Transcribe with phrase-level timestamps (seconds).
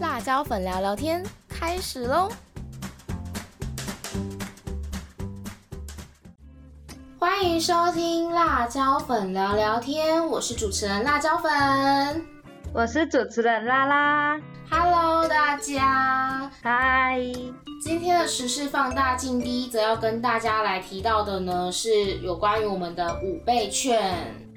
[0.00, 2.28] 辣椒粉聊聊天开始喽！
[7.18, 12.24] 欢迎收听辣椒粉聊聊天，我是主持人辣椒粉，
[12.72, 14.40] 我是主持人拉拉。
[14.70, 17.20] Hello，大家，嗨！
[17.82, 24.14] 今天的时事放大镜第一则要跟大家来提到的呢，是有关于我们的五倍券。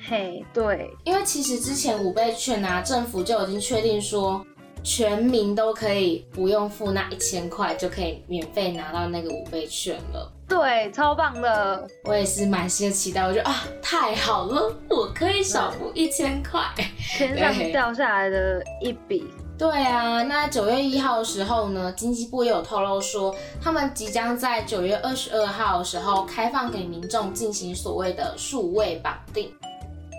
[0.08, 4.44] 嘿，对，因为其实之前五倍券啊，政府就已经确定说，
[4.84, 10.32] 全民都可以不用付那一千块，就可以免费拿到那个五倍券了。
[10.48, 11.88] 对，超棒的！
[12.04, 16.62] 我也是满心的期待，我觉得啊，太好了，我可以少付一千块，
[16.98, 19.26] 天上掉下来的一笔。
[19.58, 29.54] 对啊，那九月一号的时候呢，经济部也有透露说，他们即将在九月二十二号的时候开放给民众进行所谓的数位绑定。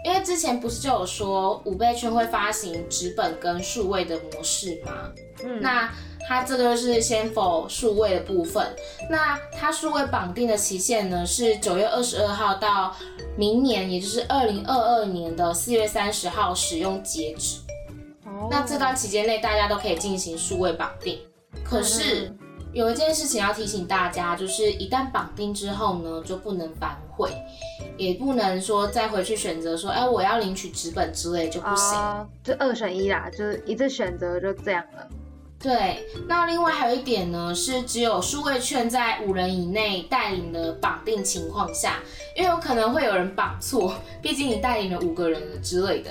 [0.04, 5.12] 因为之前不是就有说五倍券会发行纸本跟数位的模式吗？
[5.44, 5.92] 嗯，那
[6.28, 8.74] 它这个是先否数位的部分，
[9.10, 12.94] 那它数位绑定的期限呢是九月二十二号到
[13.36, 17.58] 明年，也就是二零二二年的四月三十号使用截止。
[18.50, 21.18] 那这段期间内，大家都可以进行数位绑定。
[21.62, 22.34] 可是
[22.72, 27.30] 有一件事情要提醒大家，就是一旦绑定之后呢，就不能反悔，
[27.98, 32.28] 也不能说再回去选择说，哎，我要领取纸本之类就不行。
[32.42, 35.06] 就二选一啦，就是一次选择就这样了。
[35.58, 42.00] 对，那另外还有一点呢，是只有数位券在五人以内带领的绑定情况下，
[42.34, 46.10] 因为有可能会有人绑错，毕竟你带领了五个人之类的。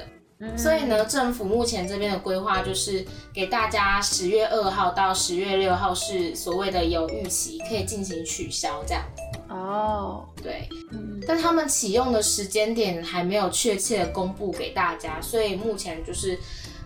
[0.57, 9.21] 所以呢，政府目前这边的规划就是给大家十月二号到十月六号是所谓的有预期，可以进行取消这样子。
[9.49, 10.67] 哦，对，
[11.27, 16.37] 但他们启用的时间点还没有确切的公布给大家，所以目前就是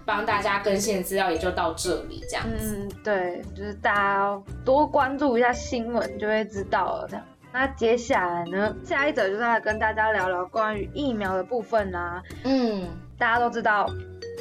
[0.03, 2.75] 帮大家更新的资料也就到这里这样子。
[2.75, 7.25] 嗯，对，就是大家多关注一下新闻就会知道了这样。
[7.53, 12.22] 那接下来呢，下一则就是来跟大家聊聊关于疫苗的部分啦。
[12.44, 12.88] 嗯。
[13.18, 13.90] 大家都知道，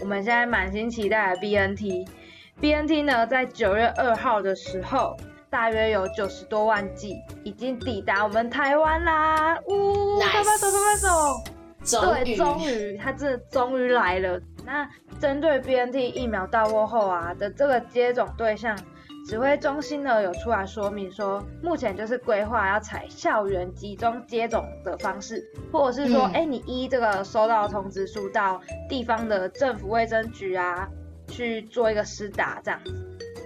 [0.01, 5.17] 我们现在满心期待的 B N T，B N T 呢，在九月二号的时候，
[5.49, 9.57] 大约有九十多万剂已经抵达我们台湾啦！
[9.69, 14.41] 呜，拍拍手，拍拍手，对，终于，它这终于来了。
[14.65, 14.89] 那
[15.21, 18.77] 针对 B N T 疫苗到货后啊的这个接种对象。
[19.27, 25.43] 指挥中心呢有出来说明说，目前就是规划要采校园集中接种的方式，
[25.73, 30.87] 或者是说，哎，你依这个收到通知书到地方的政府卫生局啊
[31.27, 32.93] 去做一个施打这样子。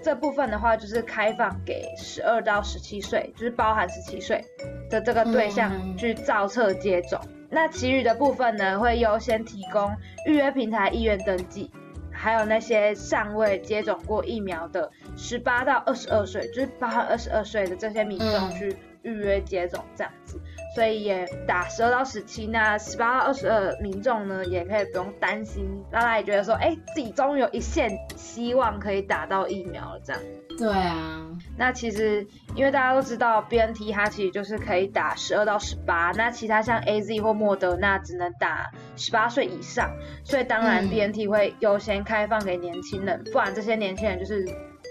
[0.02, 4.44] 这部分的话就是开放给十二到十七岁，就是包含十七岁
[4.90, 7.20] 的这个对象去造册接种。
[7.50, 9.94] 那其余的部分呢会优先提供
[10.26, 11.70] 预约平台意愿登记。
[12.10, 20.40] 还有那些尚未接种过疫苗的十八到二十二岁，就是包含二十二岁的这些民众去预约接种这样子，
[20.76, 30.22] 所以也打十二到十七，那十八到二十二民众呢也可以不用担心，让大家也觉得说，哎，自己终于有一线希望可以打到疫苗了这样。
[30.56, 31.24] 对啊，
[31.56, 39.90] 那其实因为大家都知道 B N T 它其实就是可以打十二到十八，那其他像 A Z 或莫德纳只能打十八岁以上，
[40.24, 44.44] 所以当然 B N T 会优先开放给年轻人，不然这些年轻人就是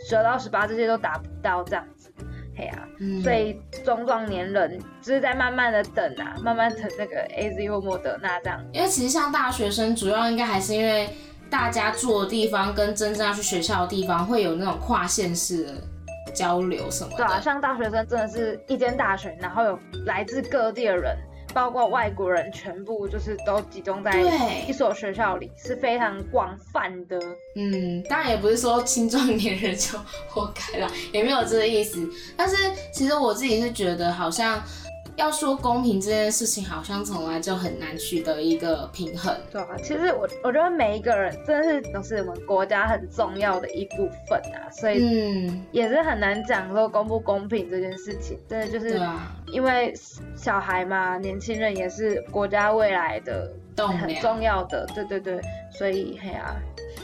[0.08, 2.12] 十二到十八这些都达不到这样子，
[2.56, 2.88] 嘿啊，
[3.24, 11.10] 所以中壮年人就是在慢慢的等啊，慢慢等那个 A Z 或莫德纳这样，因为其实像大学生主要应该还是因为。
[11.50, 15.74] 大家住的地方跟真正要去学校的地方会有那种跨县市的
[16.36, 17.16] 交流什么的。
[17.16, 21.18] 对啊，像大学生真的是一间大学，然后有来自各地的人，
[21.58, 24.12] 包括外国人，全部就是都集中在
[24.68, 27.20] 一所学校里，是非常广泛的。
[27.56, 29.98] 嗯，当然也不是说青壮年人就
[30.30, 32.08] 活该了，也没有这个意思。
[32.36, 32.56] 但是
[32.94, 34.62] 其实我自己是觉得好像。
[35.18, 39.36] 要说公平这件事情，好像从来就很难取得一个平衡。
[39.52, 48.38] 对啊，其实我我觉得每一个人真的是都是我们国家很重要的一部分啊，所以嗯，也是很难讲说公不公平这件事情。
[48.48, 49.02] 真的就是
[49.48, 49.94] 因为
[50.36, 56.56] 小孩嘛，年轻人也是国家未来的很重要的，对对对，所以嘿啊。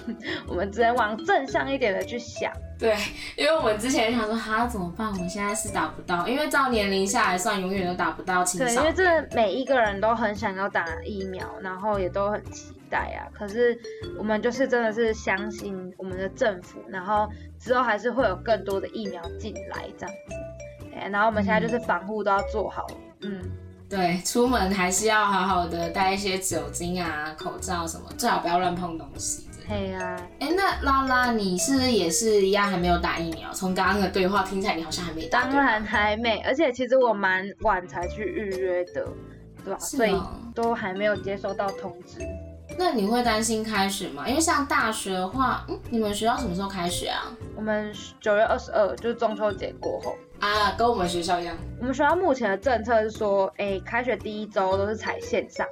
[0.47, 2.51] 我们只能往正向一点的去想。
[2.77, 2.95] 对，
[3.37, 5.07] 因为我们之前想说，哈怎么办？
[5.09, 13.23] 我们现在是打不到，因为照年龄下来算，永远都打不到青少对，因为真的每一个人都很想要打疫苗，然后也都很期待啊。
[13.33, 13.77] 可是
[14.17, 17.29] 我们就是真的是相信我们的政府，然后
[17.59, 20.93] 之后还是会有更多的疫苗进来这样子。
[20.95, 22.85] 哎，然后我们现在就是防护都要做好。
[23.21, 23.39] 嗯，
[23.89, 29.47] 对，出门还是要好好的带一些酒精啊、口罩什么，最好不要乱碰东西。
[29.67, 33.51] 嘿呀、哎、那拉拉，你是不是也是一样还没有打疫苗？
[33.53, 35.43] 从刚刚的对话听起来，你好像还没打。
[35.43, 39.07] 当然还没，而且其实我蛮晚才去预约的，
[39.63, 39.79] 对吧？
[39.79, 42.19] 是所以哦都还没有接收到通知。
[42.77, 44.27] 那你会担心开学吗？
[44.27, 47.31] 因为像大学的话，嗯，你们学校什么时候开学啊？
[47.55, 51.55] 我们九月二十二就是中秋节过后，啊，跟我们学校一样。
[51.79, 55.65] 我们学校目前的政策是说，哎、开学第一周都是采线上，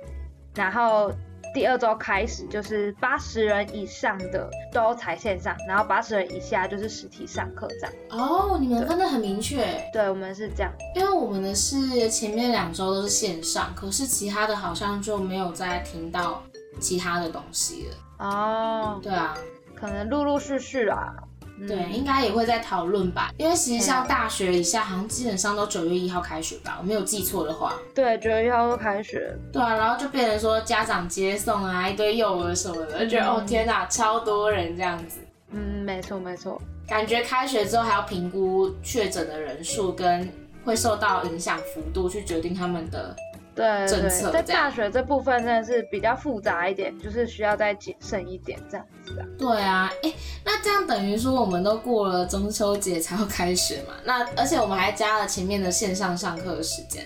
[0.53, 1.11] 然后
[1.53, 7.93] 第二周开始就是八十人以上的都才线上，然后八十人以下就是实体上课这样。
[8.09, 10.71] 哦，你们分得很明确，对，我们是这样。
[10.95, 16.41] 因为我们的是前面两周都是线上，可是其他的好像就没有再听到
[16.79, 18.25] 其他的东西了。
[18.25, 19.37] 哦，对啊，
[19.75, 21.13] 可能陆陆续续啊。
[21.61, 23.31] 嗯对，应该也会在讨论吧。
[23.37, 27.75] 因为其实像大学以下，好像基本上都九月一号开学吧，我没有记错的话。
[27.93, 29.37] 对，九月一号就开学。
[29.53, 35.19] 对啊，然后就变成说家长接送啊，一堆幼儿什么的，就觉得、哦天哪，超多人这样子。
[35.51, 36.59] 嗯，没错没错。
[36.87, 40.27] 感觉开学之后还要评估确诊的人数跟
[40.65, 43.15] 会受到影响幅度，去决定他们的。
[43.53, 49.25] 对政对，在大学这部分真的是比较复杂一点，就是需要再谨慎一点这样子啊。
[49.37, 50.13] 对啊，哎，
[50.45, 53.93] 那这样等于说我们都过了中秋节才要开学嘛？
[54.05, 57.03] 那而且我们还加了前面的线上上课的时间，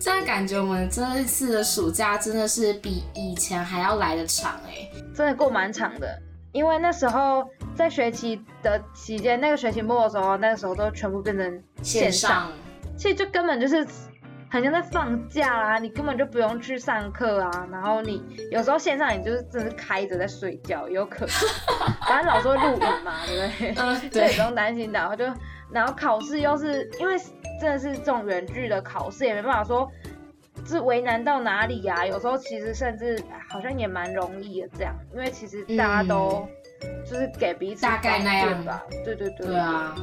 [0.00, 4.90] 这样感觉我们这一次的暑假真的是比以前还要来的长哎。
[5.14, 6.16] 真的过蛮长的，
[6.52, 7.44] 因为那时候
[7.76, 12.52] 在学期的期间，那个学期末的时候，那个时候都全部变成线上，上，
[12.96, 13.84] 其实就根本就是
[14.50, 21.34] 很像在放假啦，你根本就不用去上课啊，然后你有时候线上你就是真的是开着在睡觉，有可能，
[22.08, 23.74] 反正老师会录影嘛，对不对？
[23.76, 24.98] 嗯， 对所以不，用担心的。
[24.98, 25.24] 然后就，
[25.70, 27.16] 然后考试又是因为
[27.60, 29.90] 真的是这种远距的考试，也没办法说
[30.66, 36.48] 是为难到哪里呀、有时候其实甚至好像也蛮容易的这样，因为其实大家都
[37.04, 38.82] 就是给彼此嗯大概那样吧。
[39.04, 39.46] 对对对。
[39.46, 39.94] 对啊。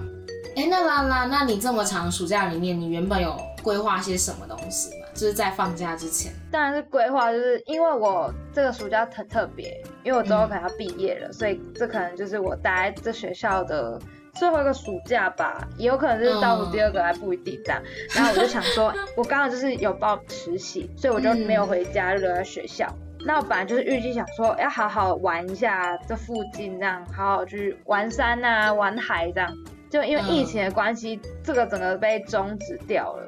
[0.55, 3.35] 哎，那拉拉，那你这么长暑假里面，你原本有
[3.65, 5.07] 规划些什么东西吗？
[5.15, 6.31] 就是在放假之前。
[6.51, 13.99] 当然是规划，就是因为我这个暑假很特别，因为我之后嗯可能要毕业了，所以这可能就是我待在这学校的
[14.35, 17.81] 最后一个暑假吧，也有可能是倒数第二个，还不一定这样。
[18.15, 22.87] 然后我就想说， 我刚好就是有报实习，所以我就没有回家，就留在学校。
[23.25, 29.51] 那我本来就是预计想说要好好玩一下这附近，这样好好去玩山啊、玩海这样。
[29.89, 33.27] 就因为疫情的关系，这个整个被终止掉了。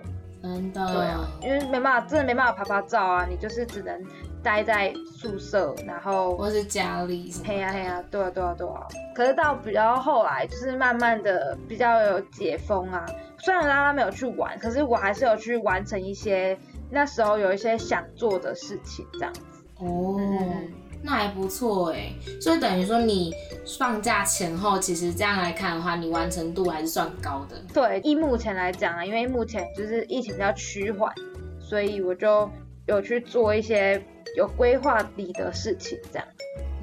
[0.53, 0.85] 真的。
[0.93, 4.01] 对啊，因为没办法，真的没办法拍拍照啊，你就是只能
[4.41, 7.45] 待在宿舍，然后或是家里什么。
[7.47, 8.87] 嘿呀嘿呀，对啊对啊对啊。
[9.15, 13.05] 可是到比较后来，就是慢慢的比较有解封啊。
[13.39, 16.57] 虽然拉拉没有去玩，可是我还是有去完成一些
[16.89, 19.41] 那时候有一些想做的事情，这样子。
[19.79, 20.71] 哦嗯，
[21.01, 22.11] 那还不错哎。
[22.41, 23.33] 所以等于说你
[23.77, 27.55] 放假前后，其实这样来看的话，你完成度还是算高的。
[27.73, 31.13] 对，以目前来讲啊，因为目前就是疫情比较趋缓，
[31.59, 32.49] 所以我就
[32.87, 34.01] 有去做一些
[34.35, 36.27] 有规划里的事情，这样。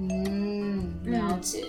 [0.00, 1.64] 嗯，了解。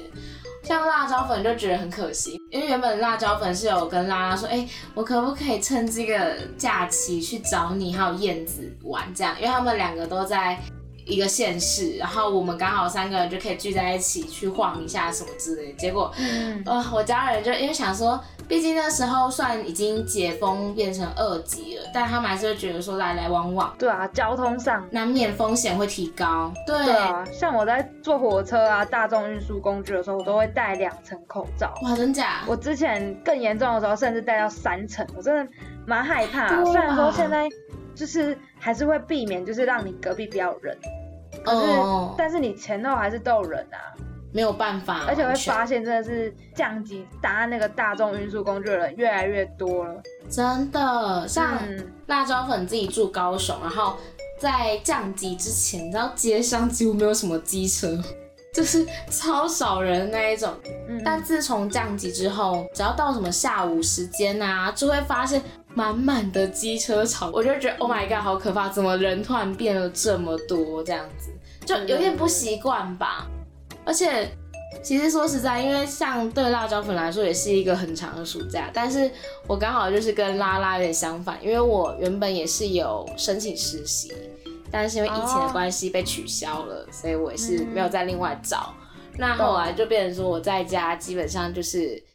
[0.64, 10.58] 像辣椒粉就觉得很可惜，因为原本辣椒粉是有跟拉拉说，哎、我可不可以趁这个假期去找你还有燕子玩这样，因为他们两个都在
[11.06, 15.74] 一个县市，然后我们刚好三个人就可以聚在一起去晃一下什么之类的。
[15.78, 26.52] 结果，嗯，呃，我家人就因为想说，毕竟那时候算已经解封变成二级了，但他们还是会觉得说来来往往，对啊，交通上难免风险会提高。
[26.66, 31.74] 对，对啊，像我在坐火车啊、大众运输工具的时候，我都会戴两层口罩。
[31.84, 32.42] 哇，真假？
[32.48, 35.52] 我之前更严重的时候，甚至戴到三层，我真的
[35.86, 37.48] 蛮害怕、啊虽然说现在
[37.94, 40.78] 就是还是会避免，就是让你隔壁不要人，
[41.46, 43.78] 可是、哦但是你前后还是都有人啊，
[44.34, 50.02] 没有办法，而且会发现真的是降级搭那个大众运输工具的人越来越多了。
[50.30, 51.92] 真的像嗯。
[52.08, 53.96] 辣椒粉自己住高雄，然后
[54.40, 57.98] 在降级之前，你知道街上几乎没有什么机车，
[58.54, 60.54] 就是超少人那一种。
[60.88, 65.42] 嗯，但自从降级之后，只要到什么下午时间啊，就会发现
[65.76, 68.70] 满满的机车潮，我就觉得 Oh my god，好可怕！
[68.70, 71.30] 怎么人突然变了这么多这样子，
[71.66, 73.28] 就有点不习惯吧。
[73.84, 74.32] 而且，
[74.82, 79.12] 其实说实在，因为像对辣椒粉来说也是一个很长的暑假，但是
[79.48, 84.14] 我刚好就是跟拉拉有点相反，因为我原本也是有申请实习，
[84.72, 88.74] 但是因为疫情的哦关系被取消了，所以我也是没有再另外找。
[89.18, 92.15] 那后来就变成说我在家基本上就是，唉，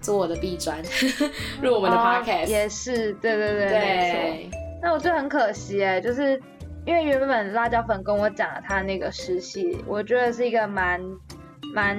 [0.00, 0.80] 做我的壁砖，
[1.62, 4.20] 入我们的哦 podcast，、也是，对对对，没错。
[4.20, 4.50] 对，
[4.82, 6.40] 那我觉得很可惜哎，就是
[6.86, 10.98] 因因为原本辣椒粉跟我讲了他那个实习，我觉得是一个蛮
[11.74, 11.98] 蛮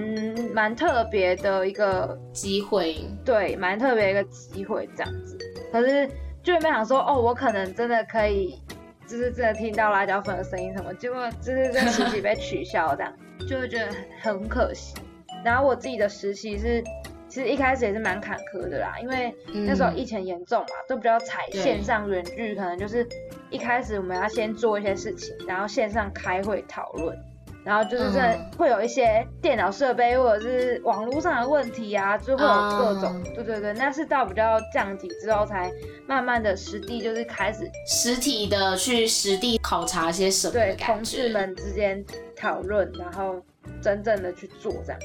[0.52, 5.38] 蛮特别的一个机会，对，蛮特别一个机会这样子。
[5.72, 6.10] 可是
[6.42, 8.60] 就没想说，哦，我可能真的可以，
[9.06, 13.14] 就是真的听到辣椒粉的声音什么，结果就是这实习被取消，这样
[13.48, 13.88] 就会觉得
[14.22, 14.96] 很可惜。
[15.46, 16.84] 然后我自己的实习是。
[17.30, 23.08] 其实一开始也是蛮坎坷的啦，因为那时候疫情严重嘛，都比较采线上远距，可能就是
[23.52, 27.16] 一开始我们要先做一些事情，然后线上开会讨论，
[27.64, 28.20] 然后就是这
[28.58, 35.72] 会有一些电脑设备或者是网络上的问题啊，就会有各种，对对对，那是到比较降级之后才
[36.08, 42.04] 慢慢的实地就是开始实体的去实地考察些什么，对，同事们之间
[42.36, 43.40] 讨论，然后
[43.82, 45.00] 真正的去做这样。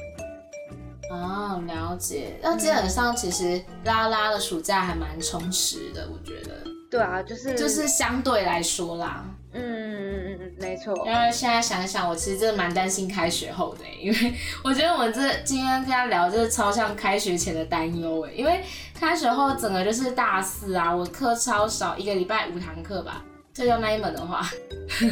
[1.09, 2.37] 哦，了解。
[2.41, 6.51] 那基本上其实拉拉的暑假还蛮充实的，我觉得。
[6.89, 9.25] 对啊，就是就是相对来说啦。
[9.51, 10.95] 嗯嗯嗯嗯，没错。
[11.05, 14.33] 因为现在想想，我其实真的蛮担心开学后的，因为
[14.63, 18.31] 我觉得我们这今天跟他聊，就是超像开学前的担忧哎。
[18.31, 18.61] 因为
[18.97, 24.47] 开学后整个就是大四啊，我课超少，一个礼拜五堂课吧，就用那一门的话，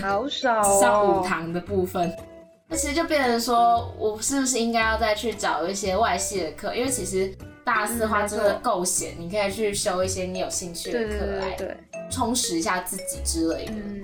[0.02, 2.14] 好少 上五堂的部分。
[2.76, 6.76] 其实就变成说，我是不是应该要再去找一些外系的课？
[6.76, 11.78] 因为其实大四的话真的够闲，你可以去修一些你有兴趣的课来
[12.10, 13.74] 充实一下自己之类的。
[13.74, 14.04] 嗯，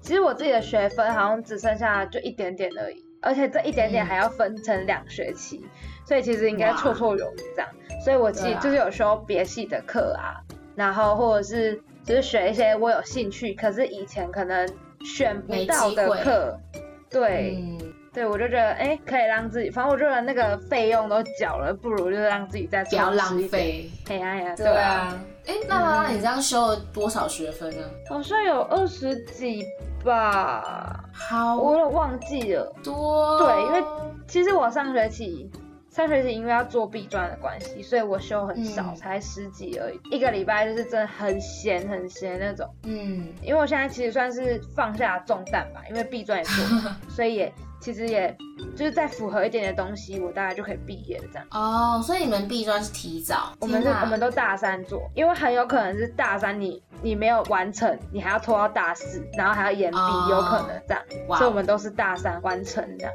[0.00, 5.64] 其实我自己的学分好像只剩下就一点点而已，而且这一点点还要分成两学期，
[6.06, 7.68] 所以其实应该绰绰有余这样。
[8.04, 10.40] 所以我其实就是有修别系的课啊，
[10.74, 14.68] 然后或者是就是学一些我有兴趣，可是以前可能
[15.04, 16.60] 选不到的课，
[17.10, 17.56] 对。
[18.18, 23.88] 对，我就觉得，哎，可以让自己，反正我觉得那个费用都缴了，不如就是让自己再不要浪费。
[24.08, 25.16] 哎呀呀，对啊。
[25.46, 27.84] 哎，那妈妈，你这样修了多少学分呢？
[28.08, 29.64] 好像有二十几
[30.04, 31.04] 吧。
[31.12, 32.74] 好，我有忘记了。
[32.82, 33.38] 多。
[33.38, 33.84] 对，因为
[34.26, 35.48] 其实我上学期。
[35.90, 39.98] 上学期因为要做 B 专的关系，所以我修很少，才十几而已。
[40.14, 42.68] 一个礼拜就是真的很闲很闲那种。
[42.84, 48.36] 嗯，因为我现在其实算是放下重担吧，因为 B 专也做， 所以也其实也
[48.76, 51.46] 就是再符合一点的东西，我大概就可以毕业了这样。
[51.50, 53.52] 哦，所以你们毕专是提早？
[53.60, 59.98] 我们是我们都大三做，因为很有可能是大三你你没有完成，你还要拖到大四，然后还要延毕，
[60.30, 61.02] 有可能这样。
[61.38, 63.12] 所以我们都是大三完成这样。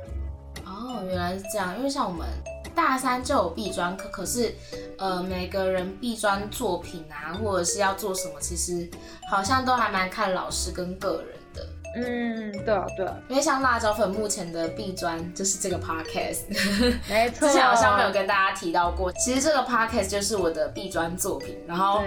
[0.66, 2.28] 哦，原来是这样，因为像我们。
[2.76, 4.52] 大三就有毕专课，可是，
[4.98, 8.90] 呃，每个人毕专作品啊，或者是要做什么，其实
[9.30, 11.40] 好像都还蛮看老师跟个人。
[11.96, 16.40] 嗯，对啊，对啊，因为像辣椒粉目前的弊端就是这个 podcast，
[17.10, 19.12] 没错，之前好像没有跟大家提到过。
[19.14, 22.02] 其实这个 podcast 就是我的弊端作品，然后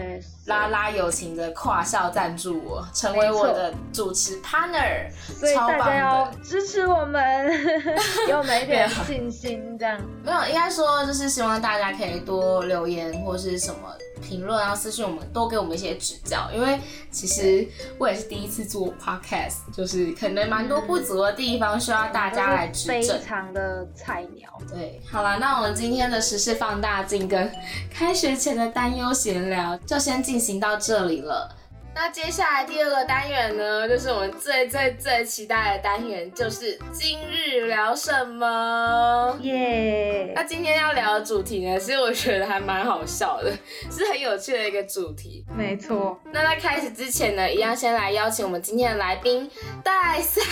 [0.46, 7.46] 拉拉友情的跨校赞助我，成为我的主持 partner，所以大家要支持我们，
[8.26, 10.00] 给我们一点信心，这样。
[10.24, 13.78] 没有，应该说就是希望大家可以多留言或是什么。
[14.26, 16.80] 评论啊，私信我们，多给我们一些指教，因为
[17.10, 17.66] 其实
[17.98, 23.02] 我也是第一次做 podcast，就是可能蛮多不足的地方，需要大家来指正。
[23.02, 24.50] 非常的菜鸟。
[24.68, 27.50] 对，好了，那我们今天的时事放大镜跟
[27.90, 31.54] 开学前的担忧闲聊，就先进行到这里了。
[31.98, 40.30] 那接下来第二个单元呢，就是我们最最最期待的单元，就是今日聊什么耶。
[40.36, 43.50] 那今天要聊的主题呢，其实我觉得还蛮好笑的，
[43.90, 45.42] 是很有趣的一个主题。
[45.56, 46.20] 没错。
[46.30, 49.50] 那在开始之前呢，一样先来邀请我们今天的来宾
[49.82, 50.42] 戴赛。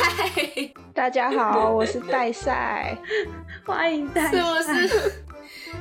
[0.94, 2.96] 大家好，我是戴赛，
[3.66, 4.38] 欢迎戴赛。
[4.38, 5.23] 是不是？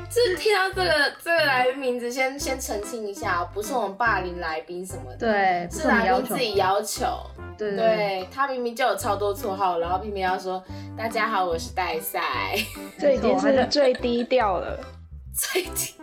[0.10, 7.06] 是听到这个这个来宾名字，先先澄清一下，不是我们霸凌来宾什么的，对，是来宾自己要求，
[7.58, 10.64] 对对，他明明就有超多绰号，然后偏偏要说
[10.98, 12.56] 大家好，我是戴赛，
[13.00, 14.80] 这已经是 最低调了。
[15.34, 15.94] 最低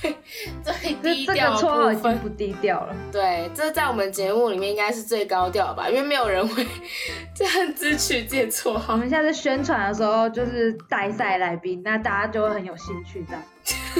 [0.00, 0.16] 最
[0.64, 2.96] 最低调的已经不低调了。
[3.12, 6.66] 对，这在我们节目里面应该是最高调吧，因为没有人会
[7.36, 8.94] 这样子取借绰号。
[8.94, 13.36] 我们现在在宣传的时候就是带赛来宾，那大家就会很有兴趣的。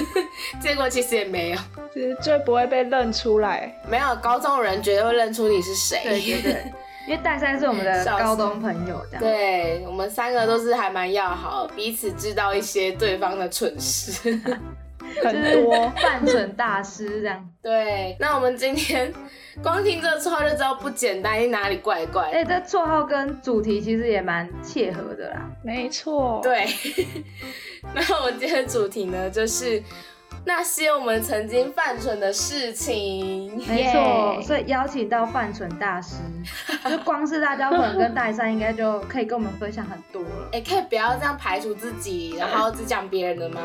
[0.60, 1.58] 结果其实也没有，
[1.94, 3.70] 就是最不会被认出来。
[3.86, 6.00] 没有高中人绝对会认出你是谁。
[6.04, 6.72] 对对对。
[7.08, 14.38] 因为大三是我们的高中朋友，这样对我们三个都是还蛮要好，彼此知道一些对方的蠢事，
[15.24, 17.48] 很多犯蠢大师这样。
[17.62, 19.10] 对，那我们今天
[19.62, 22.30] 光听这个绰号就知道不简单，哪里怪怪。
[22.30, 25.48] 哎，这绰号跟主题其实也蛮切合的啦。
[25.64, 26.40] 没错。
[26.42, 26.66] 对，
[27.94, 29.82] 那我们今天的主题呢，就是
[30.44, 33.56] 那些我们曾经犯蠢的事情。
[33.68, 36.16] 没错，所以邀请到犯蠢大师，
[36.88, 40.48] 就光是辣椒粉跟代赛，应该就可以跟我们分享很多了。
[40.52, 43.60] 哎，可以不要这样排除自己，然后只讲别人的吗？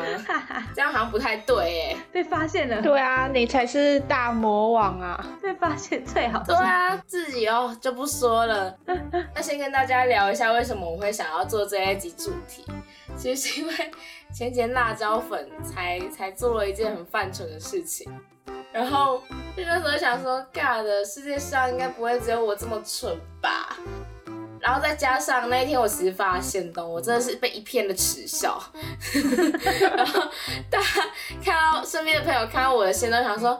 [0.74, 1.96] 这样好像不太对哎。
[2.12, 2.82] 被发现了。
[2.82, 5.24] 对啊，你才是大魔王啊！
[5.42, 6.42] 被发现最好。
[6.46, 8.74] 对啊，自己哦就不说了。
[9.34, 12.64] 那先跟大家聊一下，为什么我会想要做这一集主题。
[13.16, 13.72] 其实是因为
[14.34, 18.12] 前前辣椒粉才才做了一件很犯蠢的事情，
[18.72, 19.22] 然后
[19.56, 23.76] 就那时候想说，God，世界上应该不会只有我这么蠢吧？
[24.58, 28.60] 然后再加上那一天我其实发现的，我真的是被一片的耻笑，
[29.96, 30.22] 然后
[30.68, 30.86] 大家
[31.44, 33.50] 看到身边的朋友看到我的线都想说，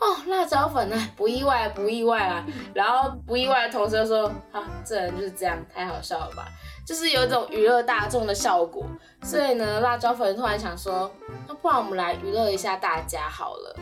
[0.00, 6.48] 哦，辣椒粉呢，不意外不意外啊，然后不意外的同时就说，啊，这人就是这样，太好笑了吧？
[6.86, 8.86] 就是有一种娱乐大众的效果，
[9.24, 11.10] 所以呢，辣椒粉突然想说，
[11.48, 13.76] 那不然我们来娱乐一下大家好了。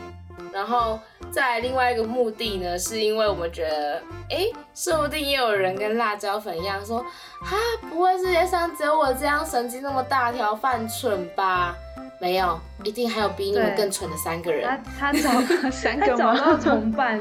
[0.51, 6.97] 然后再另外一个目的呢，是因为我们觉得，哎，说不定也有人跟辣椒粉一样说，
[7.41, 7.55] 哈，
[7.89, 11.75] 不会世界上只有我这样神经那么大条犯蠢吧？
[12.19, 14.67] 没有，一定还有比你们更蠢的三个人。
[14.97, 15.29] 他他找
[15.69, 17.19] 三个找到同伴，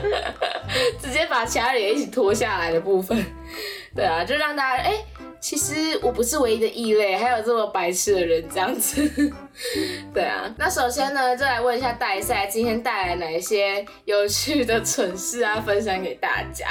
[1.02, 3.26] 直接把其他人也一起拖下来的部分。
[3.94, 4.94] 对啊，就让大家哎，
[5.40, 9.32] 其实我不是唯一的异类，还有这么白痴的人这样子。
[10.14, 16.68] 对啊，那首先呢，就来问一下戴赛，今天带来哪一些有趣的蠢事啊，分享给大家。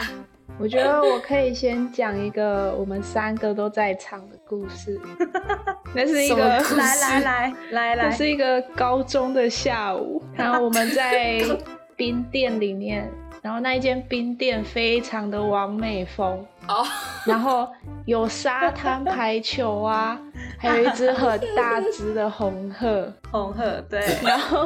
[0.57, 4.99] 我觉得我可以先讲一个我们三个都在场的故事。
[5.95, 11.41] 那是一个来来来来来，是一个高中的下午，然后我们在
[11.95, 13.09] 冰店里面，
[13.41, 16.45] 然后那一间冰店非常的完美风。
[16.69, 16.85] 哦，
[17.25, 17.67] 然后
[18.05, 20.17] 有沙滩排球啊，
[20.57, 23.99] 还有一只很大只的红鹤， 红鹤对。
[24.23, 24.65] 然后，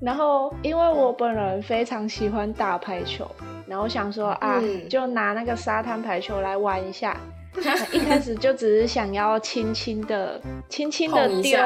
[0.00, 3.24] 然后因为我本人非常喜欢打排球，
[3.66, 4.60] 然后想说啊，
[4.90, 7.16] 就拿那个沙滩排球来玩一下。
[7.90, 11.58] 一开始就只是想要轻轻的、轻轻的丢，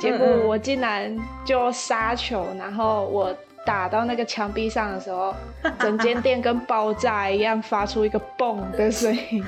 [0.00, 3.32] 结果我竟然就杀球，然后我。
[3.68, 5.34] 打到那个墙壁上的时候，
[5.78, 9.44] 整间店跟爆炸一样，发出一个嘣的声音，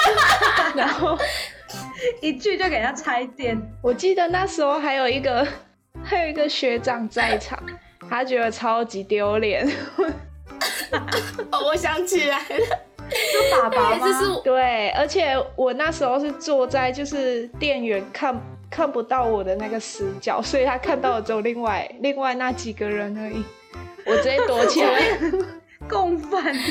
[0.76, 1.16] 然后
[2.20, 3.58] 一句就给他拆店。
[3.80, 5.46] 我记得那时候还有一个，
[6.04, 7.58] 还有一个学长在场，
[8.10, 9.66] 他觉得超级丢脸。
[11.50, 14.06] 哦，我想起来了，就爸爸吗？
[14.44, 18.38] 对，而且我那时候是坐在就是店员看。
[18.70, 23.44] 看不到我的那个死角，所以他看到的只有另外 另外那几个人而已。
[24.04, 25.02] 我直接躲起来，
[25.88, 26.54] 共犯。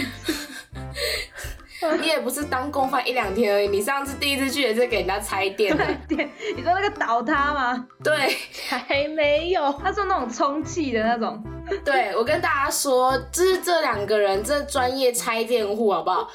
[2.02, 6.28] 你也不是当共犯一两天而已，你上次第一次去也是给人家拆店的店。
[6.56, 7.88] 你知道那个倒塌吗？
[8.04, 8.36] 对，
[8.70, 9.72] 还没有。
[9.84, 11.44] 他是那种充气的那种。
[11.84, 16.28] 对，我跟大家说，就是这两个人这专业拆店户，好不好？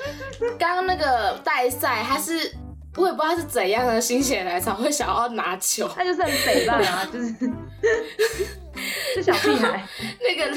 [0.58, 2.52] 刚刚那个代赛他是。
[2.96, 7.34] 我也不知道他是怎样的心血来潮会想要拿球，他就是很北烂啊，就是，
[9.14, 9.86] 是小屁孩。
[10.20, 10.56] 那个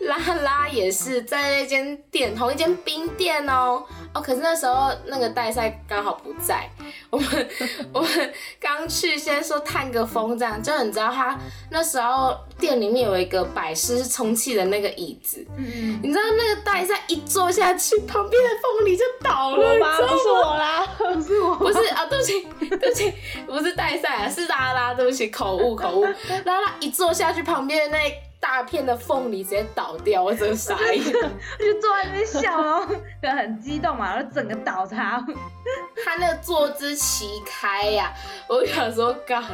[0.00, 3.84] 拉拉也是在那间店，同一间冰店哦。
[4.12, 6.70] 哦，可是那时候那个代赛刚好不在，
[7.10, 7.48] 我们
[7.92, 11.36] 我们刚去，先说探个风这样，就你知道他
[11.70, 19.66] 那时候店里面有一个摆饰是充气的那个椅子，嗯，你知道那个代赛一坐下去，旁边的风里就倒了，
[20.06, 23.12] 不是我啦，不是我，不是啊，对不起对不起，
[23.48, 26.04] 不是代赛啊，是拉拉，对不起，口误口误，
[26.44, 28.14] 拉拉一坐下去，旁边的那。
[28.44, 32.86] 大片的凤梨直接倒掉，我真的傻眼， 就坐在那边笑哦，
[33.22, 35.18] 就很激动嘛，然后整个倒塌，
[36.04, 38.12] 他那个坐姿齐开呀，
[38.46, 39.44] 我想说，God，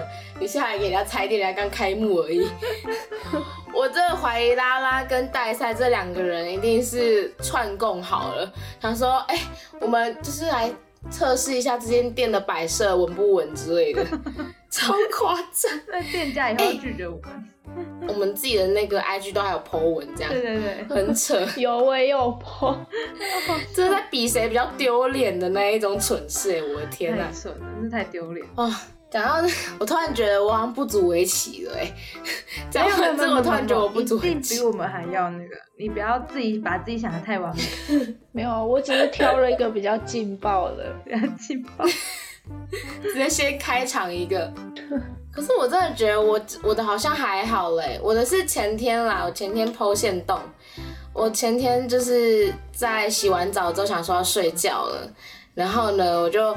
[0.41, 2.51] 你下来给人家拆店，人家刚开幕而已，
[3.73, 9.39] 我真的怀疑拉拉跟戴赛这两个人一定是串供好了，想说，哎，
[9.81, 10.69] 我们就是来
[11.13, 14.05] 测试一下这间店的摆设稳不稳之类的，
[14.71, 17.45] 超夸张， 那店家以后拒绝我们。
[18.09, 21.41] 我们自己的那个 IG 都还有 po 文，这样对对对，很扯。
[21.57, 22.77] 有我也有 po，
[23.73, 26.63] 这是在比谁比较丢脸的那一种蠢事哎！
[26.63, 28.83] 我的天哪，太蠢了，真是太丢脸啊！
[29.09, 31.93] 讲到我突然觉得我好像不足为奇了哎，
[32.71, 35.57] 这样这我突然觉得我不足为奇，比我们还要那个。
[35.79, 37.63] 你不要自己把自己想的太完美。
[38.33, 41.85] 没有，我只是挑了一个比较劲爆的，比较劲爆。
[43.03, 44.53] 直接先开场一个。
[45.33, 50.39] 可是我真的觉得我我的好像还好嘞，我的是前天啦，我前天剖线洞，
[51.13, 55.09] 我前天就是在洗完澡之后想说要睡觉了，
[55.55, 56.55] 然后呢我就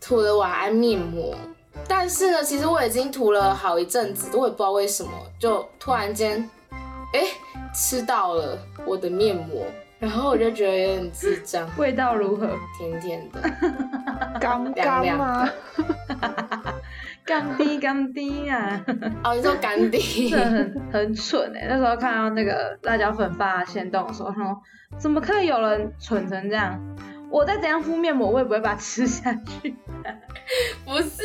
[0.00, 1.34] 涂了晚安面膜，
[1.86, 6.48] 但是呢，其实我已经涂了好一阵子，我也不知道为什么，就突然间，
[7.12, 7.20] 哎，
[7.74, 9.66] 吃到了我的面膜，
[10.00, 11.68] 然后我就觉得有点智障。
[11.78, 12.48] 味道如何？
[12.78, 13.40] 甜甜的，
[14.40, 15.48] 干干吗？
[17.24, 18.80] 干滴干滴啊！
[19.22, 21.66] 哦，你说干滴， 很很蠢哎！
[21.68, 24.60] 那时候看到那个辣椒粉发现动的时候，说
[24.98, 26.80] 怎么可以有人蠢成这样？
[27.30, 29.76] 我再怎样敷面膜，我也不会把它吃下去。
[30.84, 31.22] 不是，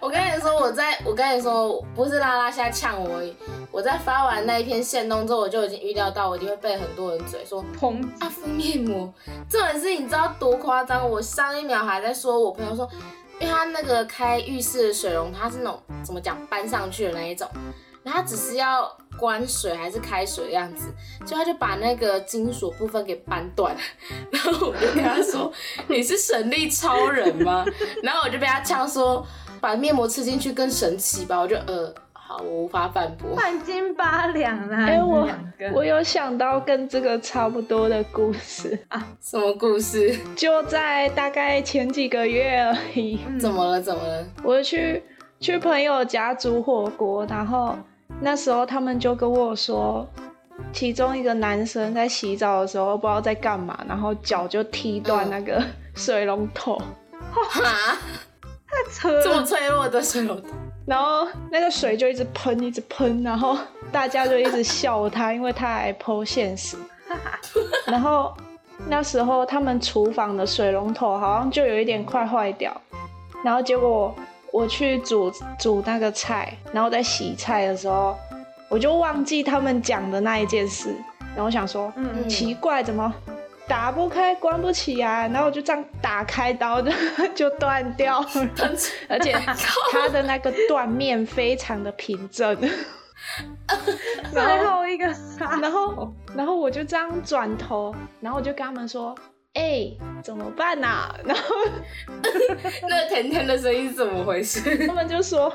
[0.00, 3.20] 我跟你说，我在我跟你说，不是拉拉现在呛我，
[3.72, 9.12] 我在发完那一篇线动之后，我就已经预料到我一定会被很多人嘴说砰啊敷面膜。
[9.48, 11.10] 这种事你知道多夸张？
[11.10, 12.88] 我上一秒还在说我朋友说。
[13.40, 17.48] 因为他那个开浴室的水龙，它是那种怎么讲搬上去的那一种，
[18.02, 20.92] 然后它只是要关水还是开水的样子，
[21.26, 23.76] 就他就把那个金属部分给扳断，
[24.30, 25.52] 然后我就跟他说
[25.88, 27.64] ：“你是神力超人吗？”
[28.02, 29.26] 然后我就被他呛说
[29.60, 31.94] ：“把面膜吃进去更神奇吧？”我就呃。
[32.12, 33.34] 好，我无法反驳。
[33.34, 34.86] 半斤八两啦！
[34.86, 35.28] 哎，我
[35.74, 39.04] 我有想到跟这个差不多的故事啊。
[39.20, 40.16] 什么故事？
[40.36, 43.18] 就在大概前几个月而已。
[43.40, 43.82] 怎么了？
[43.82, 44.24] 怎么了？
[44.44, 45.02] 我去
[45.40, 47.76] 去朋友家煮火锅，然后
[48.20, 50.06] 那时候他们就跟我说，
[50.72, 55.62] 其中一个男生在洗澡的时候不知道在干嘛，然后脚就踢断那个
[55.94, 56.80] 水龙头。
[57.32, 57.96] 哈？
[58.68, 59.22] 太扯了！
[59.24, 60.48] 这么脆弱的水龙头。
[60.86, 63.56] 然后那个水就一直喷，一直喷，然后
[63.92, 66.76] 大家就一直笑他， 因为他还剖现实。
[67.86, 68.34] 然后
[68.88, 72.78] 那时候他们厨房的水龙头好像就有一点快坏掉，
[73.44, 74.14] 然后结果
[74.52, 78.16] 我去煮煮那个菜，然后在洗菜的时候，
[78.68, 80.94] 我就忘记他们讲的那一件事，
[81.34, 83.12] 然后想说，嗯，奇怪，怎么？
[83.68, 86.90] 打不开，关不起啊，然后我就这样打开刀就
[87.36, 88.26] 就断掉了，
[89.08, 89.32] 而且
[89.92, 92.56] 它的那个断面非常的平整。
[94.32, 95.06] 最后一个，
[95.62, 99.14] 然后然后我就这样转头，然后我就跟他们说
[99.54, 99.90] ：“哎，
[100.22, 101.54] 怎么办呐？” 然后
[102.88, 104.86] 那甜甜的声音是怎么回事？
[104.86, 105.52] 他们就说：“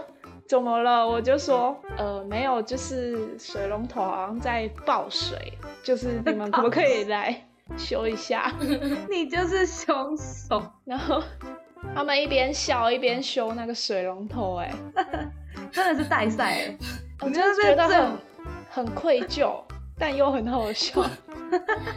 [0.47, 5.53] 怎么了？”我就说：“呃，没有，就是水龙头好像在爆水，
[5.83, 7.43] 就是你们可不可以来？”
[7.77, 8.53] 修一下，
[9.09, 10.61] 你就是凶手。
[10.85, 11.19] 然后
[11.95, 14.71] 他们一边笑一边修那个水龙头，哎，
[15.71, 16.77] 真的是带赛。
[17.21, 18.17] 我真的觉得很
[18.69, 19.63] 很愧疚，
[19.97, 21.03] 但又很好笑。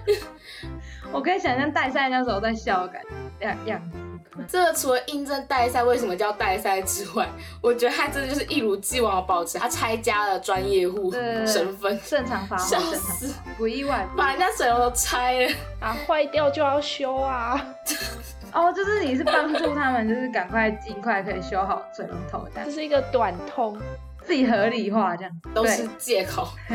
[1.10, 3.98] 我可以想象代赛那时候在笑的感觉样样子。
[4.46, 7.28] 这个除了印证代赛为什么叫代赛之外，
[7.60, 17.60] 我觉得他真的就是一如既往的保持他拆家的专业户身份，正常发挥，笑死，不意外，把人家水龙头拆了啊，坏掉就要修啊。
[18.54, 23.76] 哦，就是你是帮助他们，就是赶快尽快可以修好水龙头这样，这是一个短痛，
[24.28, 26.46] 自己合理化这样，都是借口。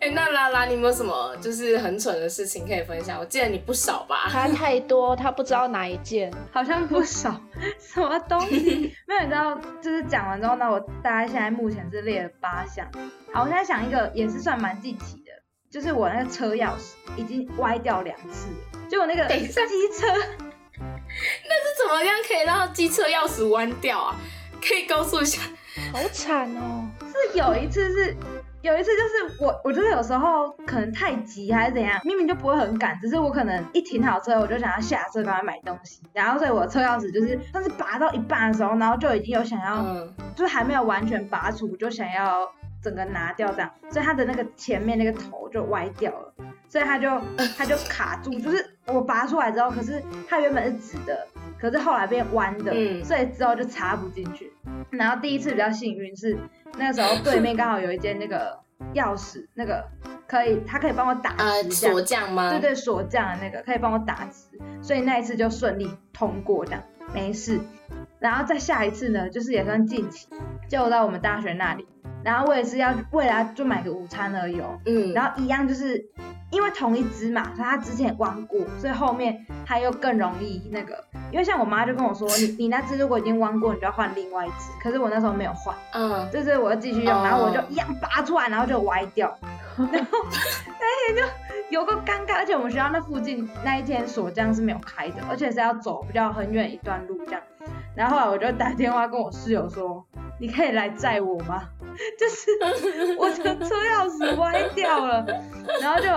[0.00, 3.20] 哎，那拉拉，你有没有什么就是很蠢的事情可以分享？
[3.20, 4.26] 我记得你不少吧？
[4.30, 7.38] 他太多，他不知道哪一件，好像不少。
[7.78, 8.90] 什么东西？
[9.06, 12.90] 没有，你知道，就是讲完之后呢，我大概现在目前是列了八项。
[13.34, 15.32] 好，我现在想一个也是算蛮近期的，
[15.70, 18.48] 就是我那个车钥匙已经歪掉两次，
[18.88, 19.60] 就我那个机车，
[20.78, 24.16] 那是怎么样可以让机车钥匙弯掉啊？
[24.60, 25.40] 可以告诉一下？
[25.92, 26.88] 好惨哦！
[27.00, 28.16] 是有一次是。
[28.62, 39.82] 有一次就是我，我就是有时候可能太急还是怎样，明明就不会很赶，只是我可能一停好车，我就想要下车赶快买东西，然后所以我的车钥匙就是，但是拔到一半的时候，然后就已经有想要，
[40.36, 42.46] 就是还没有完全拔出，就想要
[42.82, 46.34] 整个拿掉这样，所以它的那个前面那个头就歪掉了，
[46.70, 47.10] 所以它就
[47.58, 51.26] 它就卡住，就是我拔出来之后，可是它原本是直的，
[51.60, 52.72] 可是后来变弯的，
[53.04, 54.50] 所以之后就插不进去。
[54.88, 56.38] 然后第一次比较幸运是。
[56.78, 58.56] 那个时候对面刚好有一间那个
[58.94, 59.84] 钥匙，那个
[60.28, 62.48] 可以，他可以帮我打直锁匠吗？
[62.48, 67.58] 对对，锁匠的那个可以帮我打直，所以那一次就顺利通过这样，没事。
[68.20, 70.28] 然后再下一次呢，就是也算近期，
[70.68, 71.84] 就在我们大学那里，
[72.24, 76.04] 然后我也是要为了就买个午餐而已，嗯，然后一样就是。
[76.52, 81.04] 因为同一只嘛，所以它之前弯过，所以后面它又更容易那个。
[81.30, 84.72] 因为像我妈就跟我说，你你那只如果已经弯过，你就要换另外一只。
[84.82, 89.32] 可是我那时候没有换，嗯，就是我要继续用，然后我就一样拔出来，然后就歪掉，
[89.78, 90.18] 然后
[90.80, 91.22] 那天 就
[91.70, 92.34] 有个尴尬。
[92.38, 97.40] 而且我们学校那附近那一天锁匠是没有开的，而且是要走比较很远一段路这样。
[97.96, 100.04] 然后后来我就打电话跟我室友说，
[100.38, 101.62] 你可以来载我吗？
[102.18, 102.50] 就是
[103.18, 105.26] 我的 车钥匙歪掉了，
[105.80, 106.08] 然后就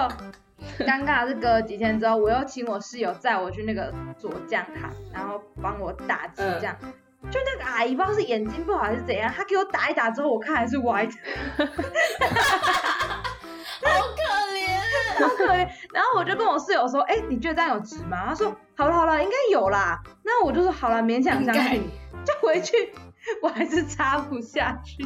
[0.86, 6.76] 尴尬是隔了几天之后，我又请我室友载我去那个左降堂，然后帮我打字这样。
[7.32, 11.12] 就那个阿姨不知道是眼睛不好还是怎样，她给我打一打之后，我看还是歪的。
[13.82, 14.22] 好可
[14.54, 14.78] 怜，
[15.20, 15.68] 好可怜。
[15.94, 21.84] 然后我就跟我室友说：“哎，你觉得这样有值吗？”他说：“好了好了，应该有啦。”那我就说：“好了，勉强相信。
[22.26, 22.94] ”就回去，
[23.42, 25.06] 我还是插不下去。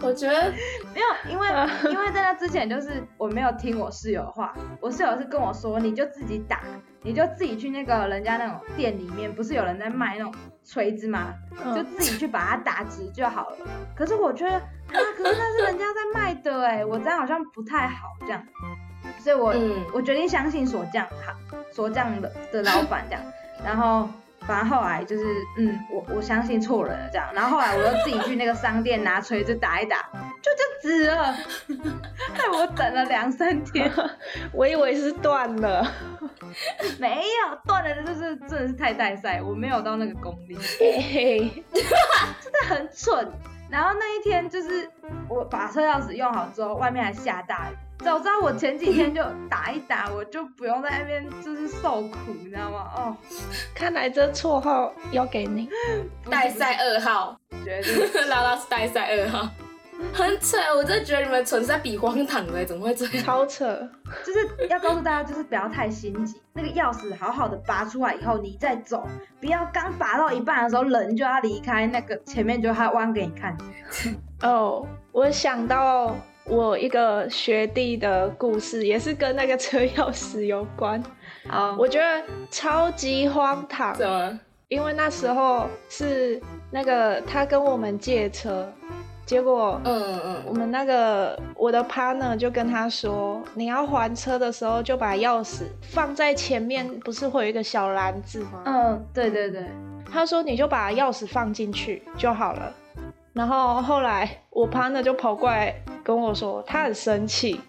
[0.00, 0.52] 我觉得
[0.94, 1.48] 没有，因为
[1.90, 6.60] 因为在那之前就是我没有听我室友的话，我室友是跟我说，你就自己打，
[7.02, 10.32] 你就自己去那个人家那种店里面，不是有人在卖那种
[10.64, 11.34] 锤子吗？
[11.74, 13.56] 就自己去把它打直就好了。
[13.96, 14.62] 可是我觉得啊，
[15.16, 18.40] 可是那是人家在卖的哎，我这样好像不太好这样，
[19.28, 19.54] 所以我
[19.92, 21.36] 我决定相信锁匠行，
[21.70, 23.22] 锁匠的的老板这样，
[23.62, 24.08] 然后。
[24.46, 25.24] 反正后来就是，
[25.58, 30.08] 嗯，我我相信错人了这样，然后后来我又自己去那个商店拿锤子打一打，
[30.40, 31.34] 就就直了，
[32.32, 33.92] 害 我等了两三天，
[34.54, 35.86] 我以为是断了，
[36.98, 40.56] 没有断了，就是真的是太带赛，我没有到那个功力，
[42.40, 43.30] 真的很蠢。
[43.70, 44.90] 然后那一天就是
[45.28, 47.74] 我把车钥匙用好之后，外面还下大雨。
[48.04, 52.90] 早知道我前几天就打一打，我就不用在那边就是受苦，你知道吗？
[52.96, 53.16] 哦，
[53.74, 55.68] 看来这绰号要给你，
[56.30, 58.24] 代赛二号，绝对。
[58.30, 59.48] 拉拉是代赛二号，
[60.12, 63.24] 很扯，我真的觉得你们蠢是在比荒唐的，怎么会这样？
[63.24, 63.66] 超扯，
[64.24, 69.06] 就是要告诉大家，就是不要太心急，那个钥匙好好的拔出来以后，你再走，
[69.40, 73.56] 不要刚拔到一半的时候人就要离开，那个前面就他弯给你看。
[74.42, 76.14] 哦，我想到。
[76.50, 80.98] 我一个学弟的故事也是跟那个车钥匙有关，
[81.46, 83.94] 啊，我觉得超级荒唐。
[83.94, 84.40] 怎么？
[84.68, 88.66] 因为那时候是那个他跟我们借车，
[89.28, 98.62] 结果，嗯嗯，我们那个我的 partner 就跟他说，你要还车的时候就把钥匙放在前面，不是会有一个小篮子吗？
[98.64, 99.66] 嗯，对对对。
[100.10, 102.72] 他说你就把钥匙放进去就好了。
[103.34, 107.60] 然后后来我 partner 就跑过来跟我说，他很生气，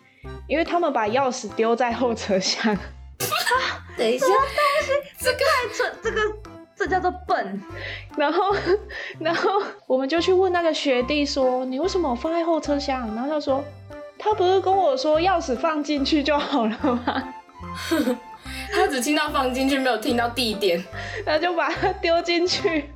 [0.47, 2.73] 因为他们把钥匙丢在后车厢。
[3.97, 4.35] 等一下，东
[4.81, 6.21] 西这个太蠢，这个
[6.79, 7.61] 这叫做笨。
[8.17, 8.55] 然后
[9.19, 13.13] 然后我们就去问那个学弟说，你为什么放在后车厢？
[13.13, 13.61] 然后他说，
[14.17, 17.33] 他不是跟我说钥匙放进去就好了吗？
[18.73, 20.81] 他只听到放进去，没有听到地点，
[21.25, 22.89] 他就把它丢进去。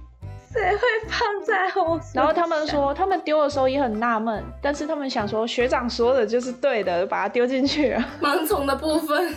[0.52, 2.00] 谁会放在后？
[2.14, 8.06] 然后他们说，他们丢的时候也很纳闷，但是他们想说，学长说的就是对的，把它丢进去了。
[8.22, 9.34] 盲从的部分，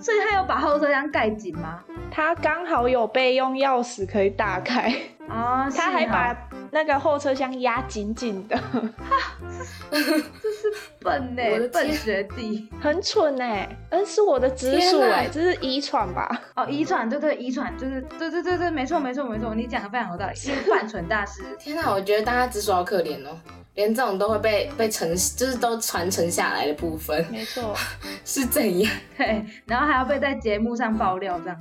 [0.00, 1.82] 所以他有把后车厢盖紧吗？
[2.10, 4.92] 他刚好有备用钥匙可以打开。
[5.28, 6.34] 哦， 他还把
[6.70, 8.58] 那个后车厢压紧紧的。
[9.90, 16.40] 这是笨呢，笨学弟，很蠢哎，嗯，是我的直属哎，这是遗传吧？
[16.56, 21.42] 哦，遗传，对对，遗传就是对对对对，没错没错没错，你讲的非常有道理，是犯 蠢大师。
[21.58, 23.36] 天哪，我觉得大家直属好可怜哦。
[23.78, 27.72] 连这种都会被被承，就是都传承下来的部分，没错，
[28.26, 28.92] 是怎样？
[29.16, 31.56] 对，然后还要被在节目上爆料这样。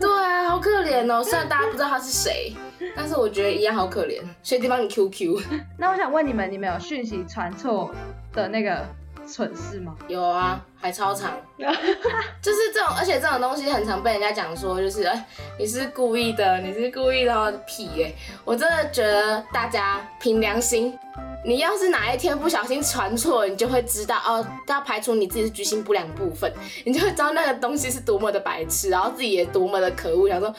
[0.00, 1.22] 对啊，好可怜哦。
[1.22, 2.56] 虽然大家不知道他是谁，
[2.96, 4.18] 但是我觉得一样好可怜。
[4.42, 5.42] 学弟帮你 QQ。
[5.76, 7.90] 那我想问你们，你们有讯息传错
[8.32, 8.82] 的那个
[9.30, 9.94] 蠢事吗？
[10.08, 11.32] 有啊，还超长。
[12.40, 15.26] 就是这种，而且这种东西很常被人家讲说，就是哎，
[15.58, 18.12] 你是故意的，你是故意的屁哎！
[18.44, 20.98] 我真的觉得大家凭良心。
[21.44, 26.52] 你要是哪一天不小心传错，你就会知道哦，要排除你自己是居心不良部分，
[26.84, 30.52] 你就会知道那个东西是多么的白痴，然后自己也多么的可恶，想说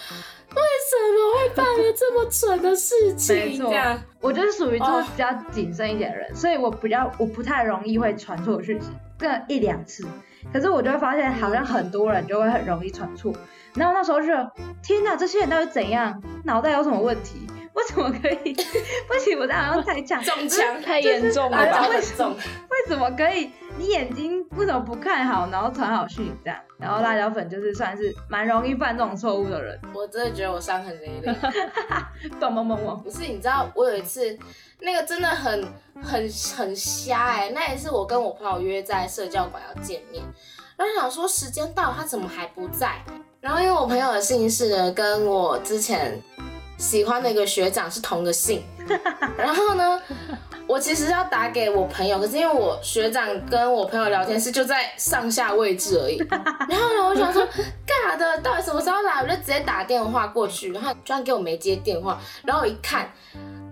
[0.56, 3.36] 为什么会办了这么蠢的事情？
[3.36, 3.72] 没错，
[4.20, 10.06] 我就是属于就是比较谨慎一点的人，所以我比较我不太容易会传错讯息，这一两次，
[10.52, 13.32] 可是我就会发现好像很多人就会很容易传错，
[13.76, 14.28] 然后那时候就
[14.84, 17.48] 天哪，这些人到底怎样，脑袋有什么问题？
[17.74, 18.54] 为什么可以？
[19.08, 21.88] 不行，我这好像太强，中枪太严重了吧？
[21.90, 22.36] 为什么？
[22.36, 23.52] 为什么可以？
[23.78, 26.60] 你眼睛为什么不看好，然后传好讯这样？
[26.78, 29.80] 然后辣椒粉就是算是蛮容易犯这种错误的人。
[29.94, 31.34] 我真的觉得我伤痕累累。
[32.40, 32.96] 懂懵懵懵。
[32.98, 34.38] 不是，你知道我有一次
[34.80, 35.66] 那个真的很
[36.02, 40.24] 很很瞎哎，那一次我跟我朋友约在社交馆要见面，
[40.76, 42.98] 然后想说时间到，他怎么还不在？
[43.40, 46.22] 然后因为我朋友的姓氏呢，跟我之前。
[46.80, 48.64] 喜欢的一个学长是同个姓，
[49.38, 50.02] 然后呢，
[50.66, 56.18] 我其实要打给我朋友，可是因为我学长跟我朋友聊天室就在上下位置而已，
[56.70, 57.46] 然后呢，我想说
[57.86, 63.12] 干啥的，到底什么时候来，我就直接打电话过去，然后居然给我没接电话，然后我一看，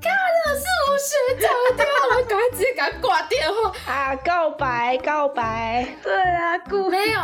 [0.02, 3.72] 干的是我学长的电话，我赶快直接给他挂电话。
[3.91, 7.22] 啊，告白告白，对啊，故没有，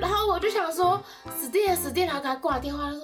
[0.00, 1.02] 然后我就想说
[1.36, 3.00] 死定了死定了，然后给他挂电话，他说，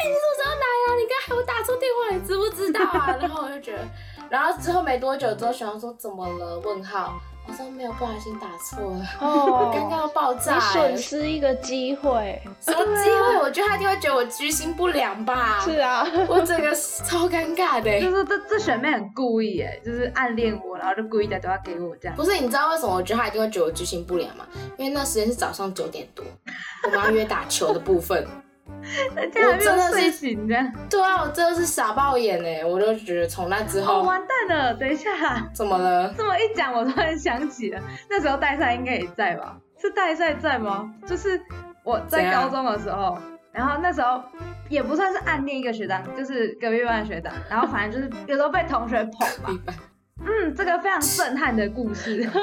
[0.00, 0.86] 哎、你怎么知道来啊？
[0.96, 3.16] 你刚才我打错电话，你知不知道啊？
[3.20, 3.84] 然后我就觉得，
[4.30, 6.58] 然后之后没多久之后，学长说怎么了？
[6.60, 12.40] 问号，我说没有，不小心打错了，哦， 刚刚要爆炸、你欸损，失一个机会。
[12.60, 13.38] 什么机会？
[13.38, 15.58] 我觉得他一定会觉得我居心不良吧？
[15.66, 22.16] 是啊，我整个超尴尬的、欸就是这这学妹很故意哎，就是暗恋我，然后就故意打电话给我这样。
[22.16, 24.46] 不是，你知道为什么我觉得他一定会觉得我居心不良吗？
[24.76, 26.24] 因为那时间是早上九点多，
[26.84, 28.24] 我们要约打球的部分。
[29.14, 30.72] 人家还没有睡醒这样。
[30.88, 32.64] 对啊，我真的是傻爆眼哎！
[32.64, 34.74] 我就觉得从那之哦，后，完蛋了！
[34.74, 35.10] 等一下，
[35.52, 36.12] 怎么了？
[36.16, 39.56] 这么一讲，我突然想起了，那时候戴赛应该也在吧？
[39.80, 40.92] 是戴赛在吗？
[41.06, 41.40] 就是
[41.84, 43.18] 我在高中的时候，
[43.52, 44.22] 然后那时候
[44.68, 49.50] 也不算是暗恋一个学长，就是隔壁班的学长，然后反正就是有时候被同学捧吧。
[50.20, 52.28] 嗯，这个非常震撼的故事。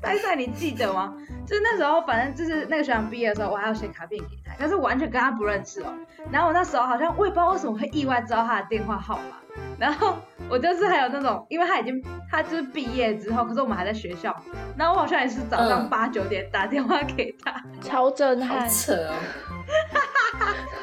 [0.00, 1.14] 代赛你记得吗？
[1.46, 5.86] 就是那时候，反正就是那个学长毕业的时候，我还要写卡片给他，但是完全跟他不认识哦。
[6.30, 9.36] 然后我那时候好像我也不知道为什么会意外知道他的电话号码，
[9.78, 10.16] 然后
[10.48, 14.34] 我就是还有那种，因为他已经他就是毕业之后，可是我们还在学校，
[14.76, 17.54] 然后我好像也是早上嗯八九点打电话给他。
[17.80, 18.68] 超震好撼。
[18.68, 19.14] 扯哦！